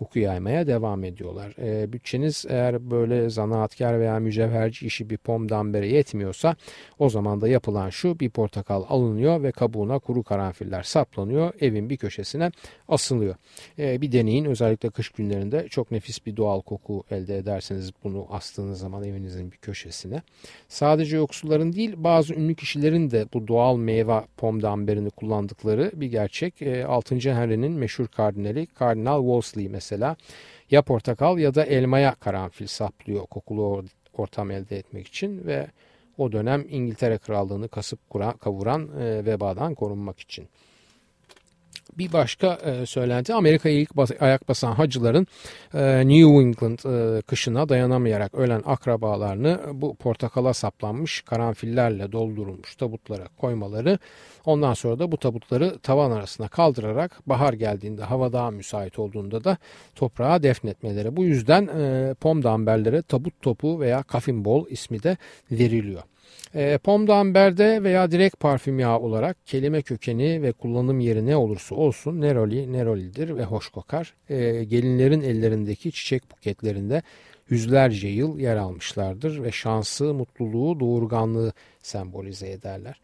koku 0.00 0.18
yaymaya 0.18 0.66
devam 0.66 1.04
ediyorlar. 1.04 1.54
E, 1.58 1.92
bütçeniz 1.92 2.44
eğer 2.48 2.90
böyle 2.90 3.30
zanaatkar 3.30 4.00
veya 4.00 4.18
mücevherci 4.18 4.86
işi 4.86 5.10
bir 5.10 5.16
pom 5.16 5.48
dambere 5.48 5.88
yetmiyorsa 5.88 6.56
o 6.98 7.10
zaman 7.10 7.40
da 7.40 7.48
yapılan 7.48 7.90
şu 7.90 8.20
bir 8.20 8.30
portakal 8.30 8.84
alınıyor 8.88 9.42
ve 9.42 9.52
kabuğuna 9.52 9.98
kuru 9.98 10.22
karanfiller 10.22 10.82
saplanıyor. 10.82 11.52
Evin 11.60 11.90
bir 11.90 11.96
köşesine 11.96 12.50
asılıyor. 12.88 13.34
E, 13.78 14.00
bir 14.00 14.12
deneyin 14.12 14.44
özellikle 14.44 14.90
kış 14.90 15.08
günlerinde 15.08 15.66
çok 15.68 15.90
nefis 15.90 16.26
bir 16.26 16.36
doğal 16.36 16.60
koku 16.60 17.04
elde 17.10 17.38
ederseniz 17.38 17.90
bunu 18.04 18.26
astığınız 18.30 18.78
zaman 18.78 19.04
evinizin 19.04 19.52
bir 19.52 19.56
köşesine. 19.56 20.22
Sadece 20.68 21.16
yoksulların 21.16 21.72
değil 21.72 21.94
bazı 21.96 22.34
ünlü 22.34 22.54
kişilerin 22.54 23.10
de 23.10 23.26
bu 23.34 23.48
doğal 23.48 23.76
meyve 23.76 24.20
pom 24.36 24.62
damberini 24.62 25.10
kullandıkları 25.10 25.92
bir 25.94 26.06
gerçek. 26.06 26.62
E, 26.62 26.84
6. 26.84 27.14
Henry'nin 27.14 27.72
meşhur 27.72 28.06
kardinali 28.06 28.66
Kardinal 28.66 29.20
Wolsey 29.20 29.68
mesela 29.68 29.89
ya 30.70 30.82
portakal 30.82 31.38
ya 31.38 31.54
da 31.54 31.64
elmaya 31.64 32.14
karanfil 32.14 32.66
saplıyor 32.66 33.26
kokulu 33.26 33.84
ortam 34.12 34.50
elde 34.50 34.76
etmek 34.76 35.06
için 35.06 35.46
ve 35.46 35.66
o 36.18 36.32
dönem 36.32 36.66
İngiltere 36.68 37.18
Krallığını 37.18 37.68
kasıp 37.68 37.98
kavuran 38.40 38.88
e, 39.00 39.24
vebadan 39.24 39.74
korunmak 39.74 40.20
için. 40.20 40.48
Bir 41.98 42.12
başka 42.12 42.54
e, 42.54 42.86
söylenti 42.86 43.34
Amerika'ya 43.34 43.74
ilk 43.74 43.96
bas, 43.96 44.10
ayak 44.20 44.48
basan 44.48 44.72
hacıların 44.72 45.26
e, 45.74 46.08
New 46.08 46.42
England 46.42 46.78
e, 46.78 47.22
kışına 47.22 47.68
dayanamayarak 47.68 48.34
ölen 48.34 48.62
akrabalarını 48.66 49.60
bu 49.72 49.94
portakala 49.94 50.54
saplanmış 50.54 51.20
karanfillerle 51.20 52.12
doldurulmuş 52.12 52.76
tabutlara 52.76 53.28
koymaları 53.36 53.98
ondan 54.44 54.74
sonra 54.74 54.98
da 54.98 55.12
bu 55.12 55.16
tabutları 55.16 55.78
tavan 55.78 56.10
arasına 56.10 56.48
kaldırarak 56.48 57.20
bahar 57.26 57.52
geldiğinde 57.52 58.02
hava 58.02 58.32
daha 58.32 58.50
müsait 58.50 58.98
olduğunda 58.98 59.44
da 59.44 59.56
toprağa 59.94 60.42
defnetmeleri. 60.42 61.16
Bu 61.16 61.24
yüzden 61.24 61.66
e, 61.66 62.14
pom 62.14 62.42
damberlere 62.42 63.02
tabut 63.02 63.42
topu 63.42 63.80
veya 63.80 64.02
kafin 64.02 64.44
bol 64.44 64.66
ismi 64.68 65.02
de 65.02 65.16
veriliyor. 65.50 66.02
E, 66.54 66.78
Pom 66.78 67.06
veya 67.84 68.10
direkt 68.10 68.40
parfüm 68.40 68.78
yağı 68.78 68.98
olarak 68.98 69.46
kelime 69.46 69.82
kökeni 69.82 70.42
ve 70.42 70.52
kullanım 70.52 71.00
yeri 71.00 71.26
ne 71.26 71.36
olursa 71.36 71.74
olsun 71.74 72.20
neroli 72.20 72.72
nerolidir 72.72 73.36
ve 73.36 73.44
hoş 73.44 73.68
kokar. 73.68 74.14
E, 74.28 74.64
gelinlerin 74.64 75.20
ellerindeki 75.20 75.92
çiçek 75.92 76.30
buketlerinde 76.30 77.02
yüzlerce 77.50 78.08
yıl 78.08 78.38
yer 78.38 78.56
almışlardır 78.56 79.42
ve 79.42 79.52
şansı, 79.52 80.14
mutluluğu, 80.14 80.80
doğurganlığı 80.80 81.52
sembolize 81.82 82.50
ederler. 82.50 83.00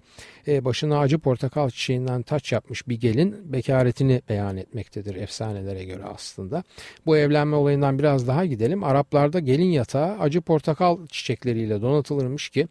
E, 0.48 0.64
başına 0.64 0.98
acı 0.98 1.18
portakal 1.18 1.70
çiçeğinden 1.70 2.22
taç 2.22 2.52
yapmış 2.52 2.88
bir 2.88 3.00
gelin 3.00 3.52
bekaretini 3.52 4.22
beyan 4.28 4.56
etmektedir 4.56 5.14
efsanelere 5.14 5.84
göre 5.84 6.04
aslında. 6.04 6.64
Bu 7.06 7.16
evlenme 7.16 7.56
olayından 7.56 7.98
biraz 7.98 8.28
daha 8.28 8.46
gidelim. 8.46 8.84
Araplarda 8.84 9.40
gelin 9.40 9.70
yatağı 9.70 10.18
acı 10.18 10.40
portakal 10.40 11.06
çiçekleriyle 11.06 11.82
donatılırmış 11.82 12.48
ki 12.48 12.68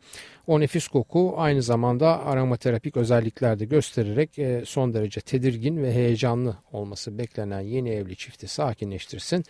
o 0.48 0.60
nefis 0.60 0.88
koku 0.88 1.34
aynı 1.38 1.62
zamanda 1.62 2.26
aromaterapik 2.26 2.98
özellikler 2.98 3.60
de 3.60 3.66
göstererek 3.66 4.40
e, 4.40 4.64
son 4.66 4.94
derece 4.94 5.22
tedirgin 5.22 5.84
ve 5.84 5.94
heyecanlı 5.94 6.58
olması 6.72 7.18
beklenen 7.18 7.62
yeni 7.62 7.90
evli 7.90 8.16
çifti 8.16 8.48
sakinleştirsin 8.48 9.44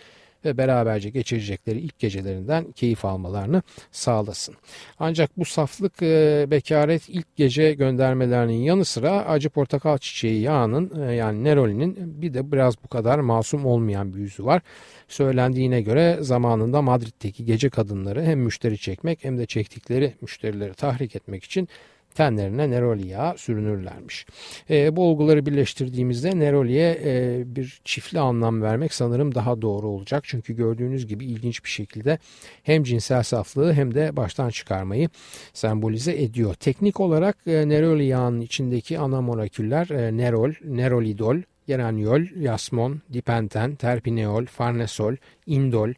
ve 0.45 0.57
beraberce 0.57 1.09
geçirecekleri 1.09 1.79
ilk 1.79 1.99
gecelerinden 1.99 2.71
keyif 2.71 3.05
almalarını 3.05 3.61
sağlasın. 3.91 4.55
Ancak 4.99 5.37
bu 5.37 5.45
saflık 5.45 6.01
e, 6.01 6.45
bekaret 6.51 7.09
ilk 7.09 7.35
gece 7.35 7.73
göndermelerinin 7.73 8.63
yanı 8.63 8.85
sıra 8.85 9.11
acı 9.11 9.49
portakal 9.49 9.97
çiçeği 9.97 10.41
yağının 10.41 11.07
e, 11.07 11.15
yani 11.15 11.43
nerolinin 11.43 12.21
bir 12.21 12.33
de 12.33 12.51
biraz 12.51 12.83
bu 12.83 12.87
kadar 12.87 13.19
masum 13.19 13.65
olmayan 13.65 14.13
bir 14.13 14.19
yüzü 14.19 14.45
var. 14.45 14.61
Söylendiğine 15.07 15.81
göre 15.81 16.17
zamanında 16.21 16.81
Madrid'deki 16.81 17.45
gece 17.45 17.69
kadınları 17.69 18.23
hem 18.23 18.39
müşteri 18.39 18.77
çekmek 18.77 19.23
hem 19.23 19.37
de 19.37 19.45
çektikleri 19.45 20.13
müşterileri 20.21 20.73
tahrik 20.73 21.15
etmek 21.15 21.43
için 21.43 21.69
tenlerine 22.15 22.69
neroli 22.69 23.07
yağı 23.07 23.37
sürünürlermiş. 23.37 24.25
E, 24.69 24.95
bu 24.95 25.03
olguları 25.03 25.45
birleştirdiğimizde 25.45 26.39
neroliye 26.39 27.01
e, 27.05 27.43
bir 27.55 27.81
çiftli 27.83 28.19
anlam 28.19 28.61
vermek 28.61 28.93
sanırım 28.93 29.35
daha 29.35 29.61
doğru 29.61 29.87
olacak. 29.87 30.23
Çünkü 30.27 30.55
gördüğünüz 30.55 31.07
gibi 31.07 31.25
ilginç 31.25 31.63
bir 31.63 31.69
şekilde 31.69 32.19
hem 32.63 32.83
cinsel 32.83 33.23
saflığı 33.23 33.73
hem 33.73 33.95
de 33.95 34.15
baştan 34.15 34.49
çıkarmayı 34.49 35.09
sembolize 35.53 36.23
ediyor. 36.23 36.53
Teknik 36.53 36.99
olarak 36.99 37.37
e, 37.47 37.69
neroli 37.69 38.05
yağının 38.05 38.41
içindeki 38.41 38.99
ana 38.99 39.21
moleküller 39.21 39.89
e, 39.89 40.17
nerol, 40.17 40.53
nerolidol, 40.63 41.37
geraniol, 41.67 42.21
yasmon, 42.39 43.01
dipenten, 43.13 43.75
terpineol, 43.75 44.45
farnesol, 44.45 45.15
indol, 45.45 45.93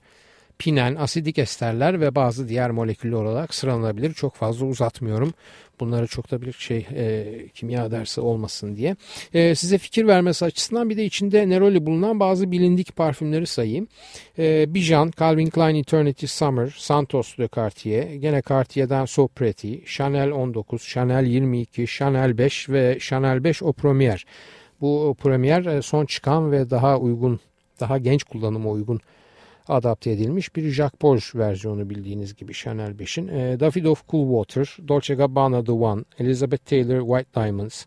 pinen, 0.59 0.95
asidik 0.95 1.39
esterler 1.39 2.01
ve 2.01 2.15
bazı 2.15 2.49
diğer 2.49 2.71
moleküller 2.71 3.17
olarak 3.17 3.53
sıralanabilir. 3.53 4.13
Çok 4.13 4.35
fazla 4.35 4.65
uzatmıyorum. 4.65 5.33
Bunları 5.79 6.07
çok 6.07 6.31
da 6.31 6.41
bir 6.41 6.51
şey 6.51 6.87
e, 6.95 7.35
kimya 7.53 7.91
dersi 7.91 8.21
olmasın 8.21 8.75
diye. 8.75 8.95
E, 9.33 9.55
size 9.55 9.77
fikir 9.77 10.07
vermesi 10.07 10.45
açısından 10.45 10.89
bir 10.89 10.97
de 10.97 11.05
içinde 11.05 11.49
neroli 11.49 11.85
bulunan 11.85 12.19
bazı 12.19 12.51
bilindik 12.51 12.95
parfümleri 12.95 13.47
sayayım. 13.47 13.87
E, 14.39 14.73
Bijan, 14.73 15.11
Calvin 15.19 15.49
Klein 15.49 15.75
Eternity 15.75 16.25
Summer, 16.25 16.75
Santos 16.77 17.37
de 17.37 17.49
Cartier, 17.55 18.13
gene 18.13 18.41
Cartier'den 18.49 19.05
So 19.05 19.27
Pretty, 19.27 19.75
Chanel 19.85 20.31
19, 20.31 20.87
Chanel 20.87 21.25
22, 21.25 21.87
Chanel 21.87 22.37
5 22.37 22.69
ve 22.69 22.97
Chanel 22.99 23.43
5 23.43 23.63
Au 23.63 23.73
Premier. 23.73 24.25
Bu 24.81 25.15
Premier 25.19 25.65
e, 25.65 25.81
son 25.81 26.05
çıkan 26.05 26.51
ve 26.51 26.69
daha 26.69 26.97
uygun, 26.97 27.39
daha 27.79 27.97
genç 27.97 28.23
kullanıma 28.23 28.69
uygun 28.69 28.99
adapte 29.69 30.11
edilmiş 30.11 30.55
bir 30.55 30.71
Jacques 30.71 30.99
Polge 30.99 31.23
versiyonu 31.35 31.89
bildiğiniz 31.89 32.35
gibi 32.35 32.53
Chanel 32.53 32.91
5'in. 32.91 33.27
E, 33.27 33.59
Davidoff 33.59 34.07
Cool 34.09 34.27
Water, 34.27 34.87
Dolce 34.87 35.15
Gabbana 35.15 35.63
The 35.63 35.71
One, 35.71 36.03
Elizabeth 36.19 36.65
Taylor 36.65 36.99
White 36.99 37.41
Diamonds, 37.41 37.85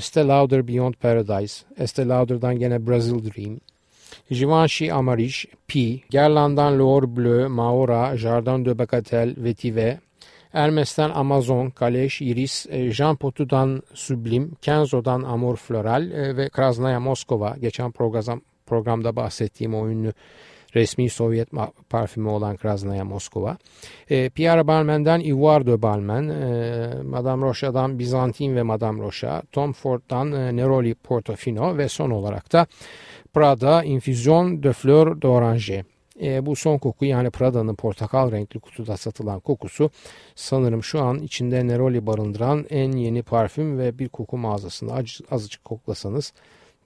Estee 0.00 0.28
Lauder 0.28 0.68
Beyond 0.68 0.94
Paradise, 0.94 1.64
Estee 1.78 2.08
Lauder'dan 2.08 2.58
gene 2.58 2.86
Brazil 2.86 3.24
Dream, 3.24 3.60
Givenchy 4.30 4.92
Amarish, 4.92 5.46
P, 5.66 6.02
Guerlain'dan 6.10 6.78
L'Or 6.78 7.16
Bleu, 7.16 7.48
Maora, 7.48 8.16
Jardin 8.16 8.64
de 8.64 8.78
Bagatelle, 8.78 9.34
Vetiver, 9.36 9.98
Hermes'ten 10.52 11.10
Amazon, 11.10 11.70
Kaleş, 11.70 12.22
Iris, 12.22 12.66
e, 12.70 12.92
Jean 12.92 13.16
Potu'dan 13.16 13.82
Sublim, 13.94 14.54
Kenzo'dan 14.62 15.22
Amor 15.22 15.56
Floral 15.56 16.10
e, 16.10 16.36
ve 16.36 16.48
Krasnaya 16.48 17.00
Moskova. 17.00 17.56
Geçen 17.60 17.92
program, 17.92 18.40
programda 18.66 19.16
bahsettiğim 19.16 19.74
o 19.74 19.88
ünlü 19.88 20.12
resmi 20.74 21.10
Sovyet 21.10 21.48
parfümü 21.90 22.28
olan 22.28 22.56
Krasnaya 22.56 23.04
Moskova. 23.04 23.56
E, 24.10 24.28
Pierre 24.28 24.66
Balmain'den 24.66 25.20
Ivoire 25.20 25.66
de 25.66 25.82
Balmain, 25.82 26.28
e, 26.28 27.02
Madame 27.02 27.46
Rocha'dan 27.46 27.98
Bizantin 27.98 28.56
ve 28.56 28.62
Madame 28.62 29.02
Rocha, 29.02 29.42
Tom 29.52 29.72
Ford'dan 29.72 30.32
e, 30.32 30.56
Neroli 30.56 30.94
Portofino 30.94 31.78
ve 31.78 31.88
son 31.88 32.10
olarak 32.10 32.52
da 32.52 32.66
Prada 33.32 33.84
Infusion 33.84 34.62
de 34.62 34.72
Fleur 34.72 35.22
d'Oranger. 35.22 35.84
E, 36.22 36.46
bu 36.46 36.56
son 36.56 36.78
koku 36.78 37.04
yani 37.04 37.30
Prada'nın 37.30 37.74
portakal 37.74 38.32
renkli 38.32 38.60
kutuda 38.60 38.96
satılan 38.96 39.40
kokusu 39.40 39.90
sanırım 40.34 40.82
şu 40.82 41.00
an 41.00 41.18
içinde 41.18 41.68
Neroli 41.68 42.06
barındıran 42.06 42.66
en 42.70 42.92
yeni 42.92 43.22
parfüm 43.22 43.78
ve 43.78 43.98
bir 43.98 44.08
koku 44.08 44.36
mağazasında 44.36 45.02
azıcık 45.30 45.64
koklasanız 45.64 46.32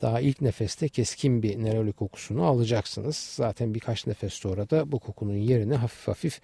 daha 0.03 0.21
ilk 0.21 0.41
nefeste 0.41 0.89
keskin 0.89 1.43
bir 1.43 1.63
neroli 1.63 1.93
kokusunu 1.93 2.45
alacaksınız. 2.45 3.17
Zaten 3.17 3.75
birkaç 3.75 4.07
nefes 4.07 4.35
sonra 4.35 4.71
da 4.71 4.93
bu 4.93 4.99
kokunun 4.99 5.37
yerine 5.37 5.77
hafif 5.77 6.09
hafif 6.09 6.41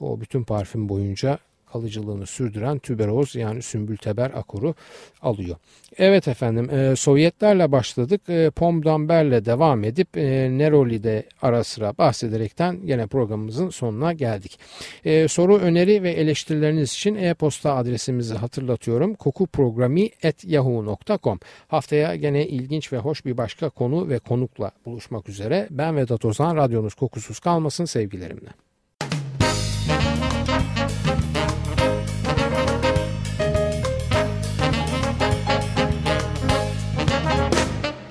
o 0.00 0.20
bütün 0.20 0.44
parfüm 0.44 0.88
boyunca 0.88 1.38
kalıcılığını 1.76 2.26
sürdüren 2.26 2.78
tüberoz 2.78 3.34
yani 3.34 3.62
sümbülteber 3.62 4.30
akuru 4.34 4.74
alıyor. 5.22 5.56
Evet 5.98 6.28
efendim 6.28 6.70
e, 6.70 6.96
Sovyetlerle 6.96 7.72
başladık. 7.72 8.20
E, 8.28 8.50
Pomdamber'le 8.50 9.44
devam 9.44 9.84
edip 9.84 10.16
e, 10.16 10.58
Neroli'de 10.58 11.24
ara 11.42 11.64
sıra 11.64 11.98
bahsederekten 11.98 12.80
yine 12.84 13.06
programımızın 13.06 13.70
sonuna 13.70 14.12
geldik. 14.12 14.58
E, 15.04 15.28
soru, 15.28 15.58
öneri 15.58 16.02
ve 16.02 16.10
eleştirileriniz 16.10 16.92
için 16.92 17.14
e-posta 17.14 17.76
adresimizi 17.76 18.34
hatırlatıyorum. 18.34 19.14
kokuprogrami.yahoo.com 19.14 21.40
Haftaya 21.68 22.16
gene 22.16 22.46
ilginç 22.46 22.92
ve 22.92 22.98
hoş 22.98 23.24
bir 23.24 23.36
başka 23.36 23.68
konu 23.68 24.08
ve 24.08 24.18
konukla 24.18 24.70
buluşmak 24.86 25.28
üzere. 25.28 25.68
Ben 25.70 25.96
Vedat 25.96 26.24
Ozan, 26.24 26.56
radyonuz 26.56 26.94
kokusuz 26.94 27.38
kalmasın 27.38 27.84
sevgilerimle. 27.84 28.65